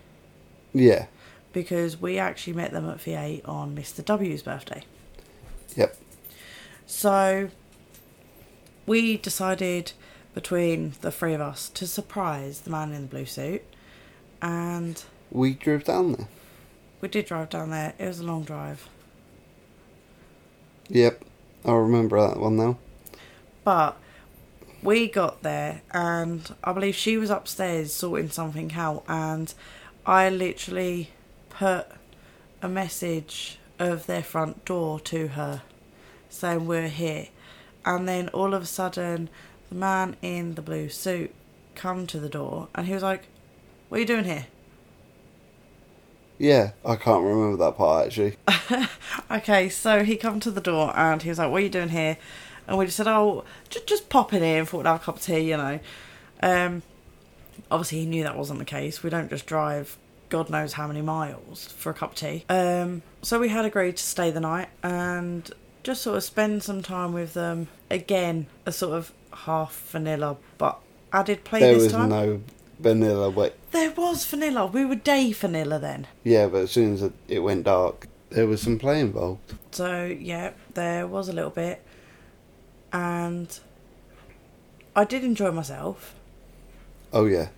Yeah. 0.75 1.07
because 1.53 2.01
we 2.01 2.19
actually 2.19 2.53
met 2.53 2.73
them 2.73 2.89
at 2.89 3.01
VA 3.01 3.41
on 3.47 3.75
Mr. 3.75 4.05
W's 4.05 4.43
birthday. 4.43 4.83
Yep. 5.75 5.97
So 6.87 7.49
we 8.89 9.17
decided 9.19 9.93
between 10.35 10.95
the 11.03 11.11
three 11.13 11.35
of 11.35 11.41
us 11.41 11.69
to 11.69 11.87
surprise 11.87 12.61
the 12.63 12.71
man 12.71 12.93
in 12.93 13.03
the 13.03 13.09
blue 13.09 13.27
suit, 13.27 13.63
and 14.43 15.05
We 15.31 15.53
drove 15.55 15.85
down 15.85 16.13
there. 16.13 16.29
we 17.01 17.09
did 17.09 17.27
drive 17.27 17.51
down 17.51 17.71
there. 17.71 17.93
It 17.99 18.07
was 18.07 18.21
a 18.21 18.25
long 18.25 18.45
drive, 18.45 18.89
Yep. 20.89 21.23
I 21.67 21.73
remember 21.73 22.19
that 22.21 22.39
one 22.41 22.57
now. 22.57 22.79
but 23.65 23.97
we 24.83 25.09
got 25.09 25.43
there, 25.43 25.83
and 25.93 26.55
I 26.65 26.73
believe 26.73 26.95
she 26.95 27.17
was 27.19 27.31
upstairs 27.31 27.93
sorting 27.93 28.31
something 28.31 28.73
out, 28.75 29.05
and 29.09 29.53
I 30.07 30.31
literally 30.31 31.11
put 31.51 31.87
a 32.63 32.69
message 32.69 33.59
of 33.79 34.07
their 34.07 34.23
front 34.23 34.65
door 34.65 34.99
to 35.01 35.29
her 35.29 35.63
saying 36.31 36.67
we're 36.67 36.89
here 36.89 37.29
and 37.89 38.07
then 38.07 38.29
all 38.29 38.53
of 38.53 38.63
a 38.63 38.67
sudden 38.67 39.31
the 39.71 39.75
man 39.75 40.15
in 40.21 40.55
the 40.55 40.63
blue 40.63 40.91
suit 40.91 41.35
come 41.75 42.07
to 42.07 42.21
the 42.21 42.29
door 42.29 42.69
and 42.75 42.87
he 42.87 42.93
was 42.93 43.03
like 43.03 43.27
what 43.89 43.97
are 43.97 44.01
you 44.01 44.07
doing 44.07 44.25
here? 44.25 44.47
Yeah, 46.37 46.73
I 46.85 46.97
can't 46.97 47.25
remember 47.25 47.57
that 47.57 47.79
part 47.79 48.07
actually. 48.07 48.37
okay 49.31 49.71
so 49.71 50.05
he 50.05 50.17
come 50.17 50.39
to 50.41 50.51
the 50.51 50.61
door 50.61 50.93
and 50.95 51.23
he 51.23 51.31
was 51.31 51.39
like 51.39 51.51
what 51.51 51.63
are 51.63 51.65
you 51.65 51.71
doing 51.71 51.89
here? 51.89 52.19
And 52.67 52.77
we 52.77 52.85
just 52.85 52.99
said 52.99 53.09
oh 53.09 53.45
just, 53.71 53.87
just 53.87 54.11
pop 54.11 54.35
in 54.35 54.43
here 54.43 54.59
and 54.59 54.69
thought 54.69 54.79
we'd 54.79 54.87
have 54.87 55.01
a 55.01 55.05
cup 55.05 55.17
of 55.17 55.23
tea 55.23 55.41
you 55.41 55.57
know. 55.57 55.81
Um 56.43 56.83
obviously 57.71 58.01
he 58.01 58.07
knew 58.07 58.25
that 58.25 58.37
wasn't 58.37 58.59
the 58.59 58.67
case. 58.67 59.03
We 59.03 59.09
don't 59.09 59.31
just 59.31 59.47
drive 59.47 59.97
god 60.29 60.51
knows 60.51 60.75
how 60.75 60.87
many 60.87 61.01
miles 61.01 61.73
for 61.73 61.89
a 61.89 61.95
cup 61.95 62.11
of 62.11 62.17
tea. 62.17 62.45
Um 62.51 63.01
so 63.23 63.39
we 63.39 63.49
had 63.49 63.65
agreed 63.65 63.97
to 63.97 64.05
stay 64.05 64.31
the 64.31 64.41
night 64.41 64.69
and 64.83 65.51
just 65.89 66.03
sort 66.03 66.19
of 66.19 66.23
spend 66.23 66.63
some 66.63 66.83
time 66.83 67.15
with 67.15 67.33
them 67.33 67.67
again 67.89 68.47
a 68.67 68.71
sort 68.73 68.93
of 68.95 69.11
half 69.33 69.73
vanilla 69.91 70.37
but 70.59 70.79
added 71.15 71.43
play 71.45 71.61
there 71.61 71.79
this 71.79 71.91
time. 71.91 72.11
There 72.11 72.27
was 72.29 72.29
no 72.39 72.43
vanilla 72.79 73.31
wait. 73.31 73.55
there 73.73 73.91
was 73.93 74.27
vanilla 74.27 74.67
we 74.67 74.85
were 74.85 74.97
day 74.97 75.33
vanilla 75.33 75.79
then 75.79 76.07
Yeah, 76.25 76.47
but 76.49 76.59
as 76.65 76.71
soon 76.73 76.93
as 76.93 77.03
it- 77.03 77.15
it 77.27 77.39
went 77.39 77.65
dark, 77.65 78.07
there 78.29 78.47
was 78.47 78.61
some 78.61 78.79
play 78.79 79.01
involved. 79.01 79.55
So 79.71 80.05
yeah, 80.05 80.51
there 80.75 81.07
was 81.07 81.31
a 81.31 81.33
little 81.33 81.51
bit, 81.65 81.83
and 82.93 83.59
I 84.95 85.05
did 85.05 85.25
enjoy 85.25 85.51
myself 85.53 86.15
Oh 87.15 87.25
yeah. 87.25 87.49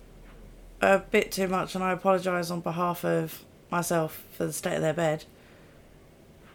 a 0.81 0.99
bit 0.99 1.33
too 1.33 1.49
much, 1.49 1.75
and 1.75 1.83
I 1.83 1.91
apologise 1.91 2.49
on 2.49 2.61
behalf 2.61 3.03
of 3.03 3.43
myself 3.69 4.23
for 4.37 4.45
the 4.45 4.53
state 4.53 4.75
of 4.75 4.81
their 4.81 4.93
bed. 4.93 5.25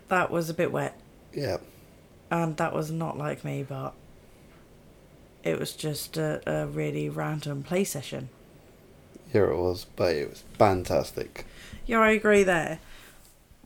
That 0.09 0.31
was 0.31 0.49
a 0.49 0.55
bit 0.55 0.73
wet, 0.73 0.99
Yeah. 1.37 1.59
and 2.31 2.57
that 2.57 2.72
was 2.72 2.90
not 2.90 3.16
like 3.18 3.44
me, 3.44 3.62
but 3.62 3.92
it 5.44 5.59
was 5.61 5.72
just 5.75 6.16
a, 6.16 6.40
a 6.46 6.66
really 6.66 7.09
random 7.09 7.62
play 7.62 7.85
session. 7.85 8.31
Yeah, 9.33 9.51
it 9.51 9.57
was, 9.57 9.87
but 9.96 10.14
it 10.16 10.31
was 10.31 10.42
fantastic. 10.59 11.44
Yeah, 11.87 12.01
I 12.01 12.11
agree 12.12 12.42
there, 12.42 12.81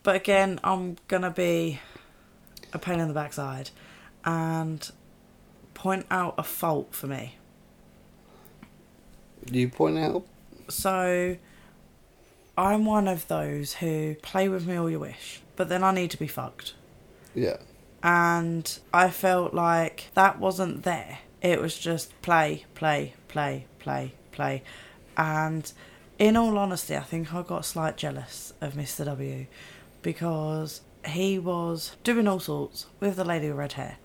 but 0.02 0.16
again, 0.16 0.58
I'm 0.64 0.96
gonna 1.08 1.30
be 1.30 1.80
a 2.72 2.78
pain 2.78 2.98
in 3.00 3.08
the 3.08 3.14
backside, 3.14 3.70
and 4.24 4.90
point 5.74 6.06
out 6.10 6.34
a 6.36 6.42
fault 6.42 6.94
for 6.94 7.06
me. 7.06 7.36
Do 9.46 9.58
You 9.58 9.68
point 9.68 9.96
out 9.96 10.26
So, 10.68 11.36
I'm 12.58 12.84
one 12.84 13.08
of 13.08 13.26
those 13.28 13.74
who 13.74 14.16
play 14.22 14.48
with 14.48 14.66
me 14.66 14.76
all 14.76 14.90
you 14.90 14.98
wish, 15.00 15.40
but 15.56 15.68
then 15.68 15.82
I 15.82 15.92
need 15.92 16.10
to 16.10 16.18
be 16.18 16.26
fucked. 16.26 16.74
Yeah. 17.34 17.56
And 18.02 18.78
I 18.92 19.10
felt 19.10 19.52
like 19.54 20.06
that 20.14 20.38
wasn't 20.38 20.84
there. 20.84 21.18
It 21.42 21.60
was 21.60 21.78
just 21.78 22.20
play, 22.22 22.64
play, 22.74 23.14
play, 23.28 23.66
play, 23.78 24.14
play. 24.32 24.62
And 25.16 25.70
in 26.18 26.36
all 26.36 26.56
honesty, 26.58 26.96
I 26.96 27.02
think 27.02 27.34
I 27.34 27.42
got 27.42 27.64
slight 27.64 27.96
jealous 27.96 28.52
of 28.60 28.74
Mr. 28.74 29.04
W 29.04 29.46
because 30.02 30.80
he 31.06 31.38
was 31.38 31.96
doing 32.04 32.26
all 32.26 32.40
sorts 32.40 32.86
with 33.00 33.16
the 33.16 33.24
lady 33.24 33.48
with 33.48 33.56
red 33.58 33.72
hair. 33.74 33.96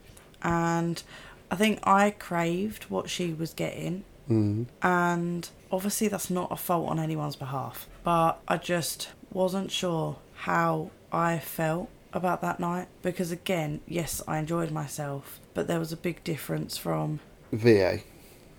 And 0.41 1.01
I 1.49 1.55
think 1.55 1.79
I 1.83 2.11
craved 2.11 2.85
what 2.85 3.09
she 3.09 3.33
was 3.33 3.53
getting 3.53 4.03
Mm. 4.27 4.65
and 4.81 5.47
obviously 5.71 6.07
that's 6.07 6.31
not 6.31 6.51
a 6.51 6.55
fault 6.55 6.89
on 6.89 6.99
anyone's 6.99 7.35
behalf 7.35 7.87
but 8.03 8.39
i 8.47 8.57
just 8.57 9.09
wasn't 9.31 9.69
sure 9.69 10.15
how 10.33 10.89
i 11.11 11.37
felt 11.37 11.89
about 12.15 12.41
that 12.41 12.59
night 12.59 12.87
because 13.01 13.31
again 13.31 13.79
yes 13.87 14.21
i 14.27 14.37
enjoyed 14.37 14.71
myself 14.71 15.39
but 15.53 15.67
there 15.67 15.79
was 15.79 15.91
a 15.91 15.97
big 15.97 16.23
difference 16.23 16.77
from 16.77 17.19
VA. 17.51 17.99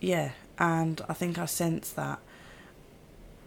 yeah 0.01 0.33
and 0.59 1.01
i 1.09 1.13
think 1.13 1.39
i 1.39 1.45
sensed 1.47 1.97
that 1.97 2.19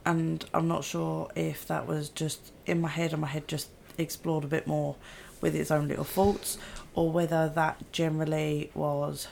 and 0.05 0.45
i'm 0.53 0.67
not 0.67 0.83
sure 0.83 1.29
if 1.35 1.65
that 1.67 1.87
was 1.87 2.09
just 2.09 2.51
in 2.65 2.81
my 2.81 2.87
head 2.89 3.11
and 3.11 3.21
my 3.21 3.27
head 3.27 3.47
just 3.47 3.69
explored 3.97 4.43
a 4.43 4.47
bit 4.47 4.65
more 4.65 4.95
with 5.41 5.55
its 5.55 5.71
own 5.71 5.87
little 5.87 6.03
faults 6.03 6.57
or 6.93 7.11
whether 7.11 7.49
that 7.49 7.79
generally 7.91 8.71
was 8.73 9.27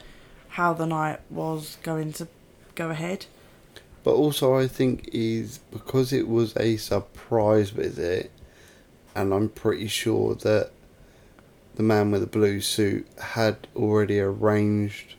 how 0.49 0.73
the 0.73 0.85
night 0.85 1.19
was 1.29 1.77
going 1.83 2.13
to 2.13 2.27
go 2.75 2.89
ahead 2.89 3.25
But 4.03 4.13
also, 4.15 4.55
I 4.55 4.67
think 4.67 5.09
is 5.11 5.59
because 5.71 6.13
it 6.13 6.27
was 6.29 6.55
a 6.55 6.77
surprise 6.77 7.71
visit, 7.71 8.31
and 9.17 9.33
I'm 9.33 9.49
pretty 9.49 9.87
sure 9.87 10.35
that 10.35 10.71
the 11.75 11.83
man 11.83 12.11
with 12.11 12.21
the 12.21 12.27
blue 12.27 12.61
suit 12.61 13.07
had 13.19 13.67
already 13.75 14.19
arranged 14.19 15.15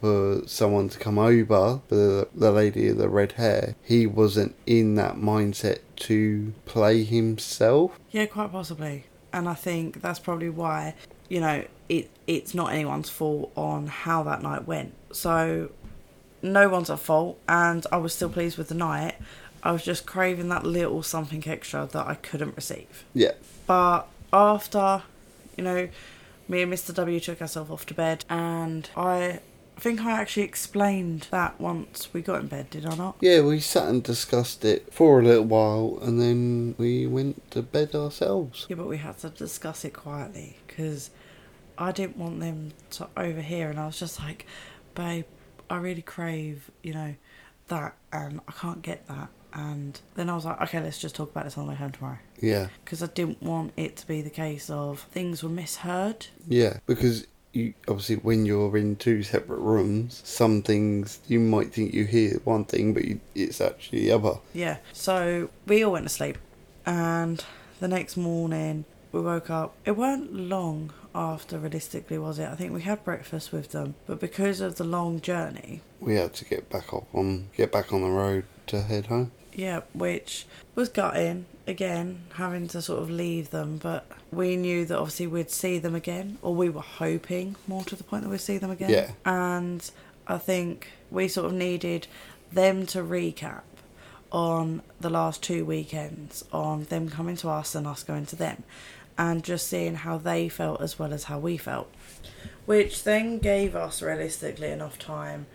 for 0.00 0.42
someone 0.46 0.88
to 0.90 0.98
come 0.98 1.18
over, 1.18 1.80
the 1.88 2.28
the 2.34 2.52
lady 2.52 2.88
with 2.88 2.98
the 2.98 3.08
red 3.08 3.32
hair. 3.32 3.74
He 3.82 4.06
wasn't 4.06 4.54
in 4.66 4.94
that 4.96 5.16
mindset 5.16 5.78
to 5.96 6.52
play 6.66 7.02
himself. 7.02 7.98
Yeah, 8.10 8.26
quite 8.26 8.52
possibly. 8.52 9.06
And 9.32 9.48
I 9.48 9.54
think 9.54 10.00
that's 10.00 10.18
probably 10.18 10.50
why, 10.50 10.94
you 11.28 11.40
know, 11.40 11.64
it 11.88 12.10
it's 12.26 12.54
not 12.54 12.72
anyone's 12.72 13.08
fault 13.08 13.50
on 13.56 13.86
how 13.86 14.22
that 14.24 14.42
night 14.42 14.66
went. 14.66 14.92
So 15.12 15.70
no 16.42 16.68
one's 16.68 16.90
at 16.90 17.00
fault 17.00 17.38
and 17.48 17.84
I 17.90 17.96
was 17.96 18.14
still 18.14 18.28
pleased 18.28 18.58
with 18.58 18.68
the 18.68 18.74
night. 18.74 19.16
I 19.68 19.72
was 19.72 19.84
just 19.84 20.06
craving 20.06 20.48
that 20.48 20.64
little 20.64 21.02
something 21.02 21.46
extra 21.46 21.86
that 21.92 22.06
I 22.06 22.14
couldn't 22.14 22.56
receive. 22.56 23.04
Yeah, 23.12 23.32
But 23.66 24.08
after, 24.32 25.02
you 25.58 25.64
know, 25.64 25.90
me 26.48 26.62
and 26.62 26.72
Mr. 26.72 26.94
W 26.94 27.20
took 27.20 27.42
ourselves 27.42 27.70
off 27.70 27.84
to 27.84 27.92
bed 27.94 28.24
and 28.30 28.88
I 28.96 29.40
think 29.78 30.00
I 30.00 30.12
actually 30.12 30.44
explained 30.44 31.26
that 31.32 31.60
once 31.60 32.14
we 32.14 32.22
got 32.22 32.40
in 32.40 32.46
bed, 32.46 32.70
did 32.70 32.86
I 32.86 32.96
not? 32.96 33.16
yeah. 33.20 33.42
We 33.42 33.60
sat 33.60 33.88
and 33.88 34.02
discussed 34.02 34.64
it 34.64 34.90
for 34.90 35.20
a 35.20 35.22
little 35.22 35.44
while, 35.44 35.98
and 36.00 36.18
then 36.18 36.74
we 36.78 37.06
went 37.06 37.50
to 37.50 37.60
bed 37.60 37.94
ourselves. 37.94 38.64
Yeah, 38.70 38.76
but 38.76 38.88
we 38.88 38.96
had 38.96 39.18
to 39.18 39.28
discuss 39.28 39.84
it 39.84 39.92
quietly 39.92 40.56
because 40.66 41.10
I 41.76 41.92
didn't 41.92 42.16
want 42.16 42.40
them 42.40 42.72
to 42.92 43.08
overhear, 43.18 43.68
and 43.68 43.78
I 43.78 43.84
was 43.86 43.98
just 44.00 44.18
like, 44.18 44.46
"Babe, 44.94 45.26
I 45.70 45.76
really 45.76 46.02
crave, 46.02 46.70
you 46.82 46.94
know, 46.94 47.14
that, 47.68 47.96
and 48.12 48.40
I 48.48 48.52
can't 48.52 48.80
get 48.82 49.06
that." 49.08 49.28
And 49.52 49.98
then 50.14 50.28
I 50.28 50.34
was 50.34 50.44
like, 50.44 50.60
"Okay, 50.62 50.80
let's 50.80 50.98
just 50.98 51.14
talk 51.14 51.30
about 51.30 51.44
this 51.44 51.56
on 51.56 51.64
the 51.64 51.70
way 51.70 51.76
home 51.76 51.92
tomorrow," 51.92 52.18
Yeah. 52.40 52.68
because 52.84 53.02
I 53.02 53.06
didn't 53.06 53.42
want 53.42 53.72
it 53.76 53.96
to 53.96 54.06
be 54.06 54.20
the 54.20 54.30
case 54.30 54.68
of 54.70 55.00
things 55.10 55.42
were 55.42 55.48
misheard. 55.48 56.26
Yeah, 56.46 56.78
because 56.86 57.26
you 57.54 57.72
obviously 57.88 58.16
when 58.16 58.44
you're 58.44 58.76
in 58.76 58.96
two 58.96 59.22
separate 59.22 59.58
rooms, 59.60 60.20
some 60.24 60.60
things 60.62 61.18
you 61.28 61.40
might 61.40 61.72
think 61.72 61.94
you 61.94 62.04
hear 62.04 62.38
one 62.44 62.64
thing, 62.66 62.92
but 62.92 63.04
you, 63.06 63.20
it's 63.34 63.60
actually 63.60 64.00
the 64.00 64.12
other. 64.12 64.34
Yeah. 64.52 64.76
So 64.92 65.48
we 65.66 65.82
all 65.82 65.92
went 65.92 66.04
to 66.04 66.10
sleep, 66.10 66.36
and 66.84 67.42
the 67.80 67.88
next 67.88 68.16
morning 68.16 68.84
we 69.12 69.20
woke 69.22 69.48
up. 69.48 69.74
It 69.86 69.92
weren't 69.92 70.34
long 70.34 70.92
after, 71.14 71.58
realistically, 71.58 72.18
was 72.18 72.38
it? 72.38 72.48
I 72.48 72.54
think 72.54 72.72
we 72.74 72.82
had 72.82 73.02
breakfast 73.02 73.50
with 73.50 73.72
them, 73.72 73.94
but 74.06 74.20
because 74.20 74.60
of 74.60 74.76
the 74.76 74.84
long 74.84 75.20
journey, 75.22 75.80
We 76.00 76.16
had 76.16 76.34
to 76.34 76.44
get 76.44 76.68
back 76.68 76.92
up 76.92 77.06
on 77.14 77.48
get 77.56 77.72
back 77.72 77.92
on 77.94 78.02
the 78.02 78.10
road 78.10 78.44
to 78.68 78.82
head 78.82 79.06
home. 79.06 79.32
Yeah, 79.52 79.80
which 79.92 80.46
was 80.74 80.88
gutting 80.88 81.46
again, 81.66 82.22
having 82.34 82.68
to 82.68 82.80
sort 82.80 83.02
of 83.02 83.10
leave 83.10 83.50
them, 83.50 83.78
but 83.78 84.06
we 84.30 84.56
knew 84.56 84.84
that 84.84 84.96
obviously 84.96 85.26
we'd 85.26 85.50
see 85.50 85.78
them 85.78 85.94
again, 85.94 86.38
or 86.42 86.54
we 86.54 86.70
were 86.70 86.80
hoping 86.80 87.56
more 87.66 87.84
to 87.84 87.96
the 87.96 88.04
point 88.04 88.22
that 88.22 88.28
we'd 88.28 88.40
see 88.40 88.58
them 88.58 88.70
again. 88.70 88.90
Yeah. 88.90 89.10
And 89.24 89.90
I 90.26 90.38
think 90.38 90.88
we 91.10 91.26
sort 91.28 91.46
of 91.46 91.52
needed 91.52 92.06
them 92.52 92.86
to 92.86 93.02
recap 93.02 93.62
on 94.30 94.82
the 95.00 95.10
last 95.10 95.42
two 95.42 95.64
weekends, 95.64 96.44
on 96.52 96.84
them 96.84 97.08
coming 97.08 97.36
to 97.36 97.48
us 97.48 97.74
and 97.74 97.86
us 97.86 98.02
going 98.02 98.26
to 98.26 98.36
them, 98.36 98.62
and 99.16 99.42
just 99.42 99.66
seeing 99.66 99.96
how 99.96 100.18
they 100.18 100.48
felt 100.48 100.80
as 100.80 100.98
well 100.98 101.12
as 101.12 101.24
how 101.24 101.38
we 101.38 101.56
felt. 101.56 101.92
Which 102.66 103.04
then 103.04 103.38
gave 103.38 103.74
us 103.74 104.02
realistically 104.02 104.70
enough 104.70 104.98
time 104.98 105.46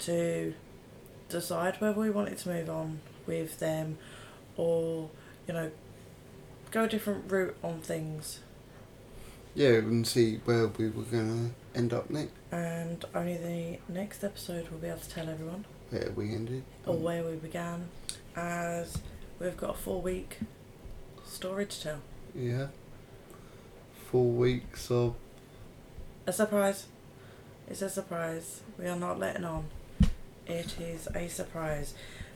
to 0.00 0.54
decide 1.28 1.80
whether 1.80 1.98
we 2.00 2.10
wanted 2.10 2.38
to 2.38 2.48
move 2.48 2.70
on 2.70 3.00
with 3.26 3.58
them 3.58 3.98
or, 4.56 5.10
you 5.46 5.54
know, 5.54 5.70
go 6.70 6.84
a 6.84 6.88
different 6.88 7.30
route 7.30 7.56
on 7.62 7.80
things. 7.80 8.40
Yeah, 9.54 9.70
and 9.78 10.06
see 10.06 10.36
where 10.44 10.68
we 10.68 10.88
were 10.90 11.02
going 11.02 11.52
to 11.74 11.78
end 11.78 11.92
up 11.92 12.10
next. 12.10 12.32
And 12.52 13.04
only 13.14 13.36
the 13.88 13.92
next 13.92 14.22
episode 14.22 14.68
will 14.68 14.78
be 14.78 14.86
able 14.88 14.98
to 15.00 15.08
tell 15.08 15.28
everyone 15.28 15.64
Where 15.90 16.10
we 16.14 16.32
ended. 16.34 16.62
or 16.86 16.96
where 16.96 17.24
we 17.24 17.36
began, 17.36 17.88
as 18.36 18.98
we've 19.40 19.56
got 19.56 19.70
a 19.70 19.74
four 19.74 20.00
week 20.00 20.38
story 21.26 21.66
to 21.66 21.80
tell. 21.82 21.98
Yeah. 22.34 22.68
Four 24.10 24.30
weeks 24.30 24.90
of. 24.90 25.14
A 26.26 26.32
surprise. 26.32 26.86
It's 27.68 27.82
a 27.82 27.90
surprise. 27.90 28.60
We 28.78 28.86
are 28.86 28.96
not 28.96 29.18
letting 29.18 29.44
on. 29.44 29.66
It 30.48 30.80
is 30.80 31.06
a 31.14 31.28
surprise. 31.28 31.94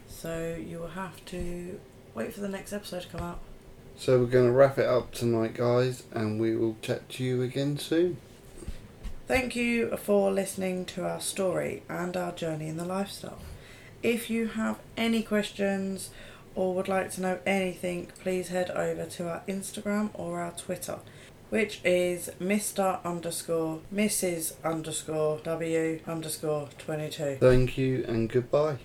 So 0.08 0.56
you 0.58 0.78
will 0.78 0.88
have 0.88 1.24
to 1.26 1.80
wait 2.14 2.34
for 2.34 2.40
the 2.40 2.48
next 2.48 2.72
episode 2.72 3.02
to 3.02 3.08
come 3.08 3.22
out. 3.22 3.40
So 3.96 4.18
we're 4.18 4.26
going 4.26 4.46
to 4.46 4.52
wrap 4.52 4.78
it 4.78 4.86
up 4.86 5.12
tonight, 5.12 5.54
guys, 5.54 6.04
and 6.12 6.40
we 6.40 6.54
will 6.56 6.76
chat 6.82 7.08
to 7.10 7.24
you 7.24 7.42
again 7.42 7.78
soon. 7.78 8.18
Thank 9.26 9.56
you 9.56 9.96
for 9.96 10.30
listening 10.30 10.84
to 10.86 11.04
our 11.06 11.20
story 11.20 11.82
and 11.88 12.16
our 12.16 12.32
journey 12.32 12.68
in 12.68 12.76
the 12.76 12.84
lifestyle. 12.84 13.38
If 14.02 14.28
you 14.28 14.48
have 14.48 14.78
any 14.96 15.22
questions 15.22 16.10
or 16.54 16.74
would 16.74 16.88
like 16.88 17.12
to 17.12 17.22
know 17.22 17.38
anything, 17.46 18.08
please 18.20 18.48
head 18.48 18.70
over 18.70 19.06
to 19.06 19.28
our 19.28 19.42
Instagram 19.48 20.10
or 20.14 20.40
our 20.40 20.52
Twitter, 20.52 20.98
which 21.52 21.82
is 21.84 22.30
Mr. 22.40 22.98
underscore 23.04 23.80
Mrs. 23.94 24.54
underscore 24.64 25.38
W 25.44 26.00
underscore 26.06 26.70
22. 26.78 27.36
Thank 27.40 27.76
you 27.76 28.06
and 28.08 28.30
goodbye. 28.30 28.78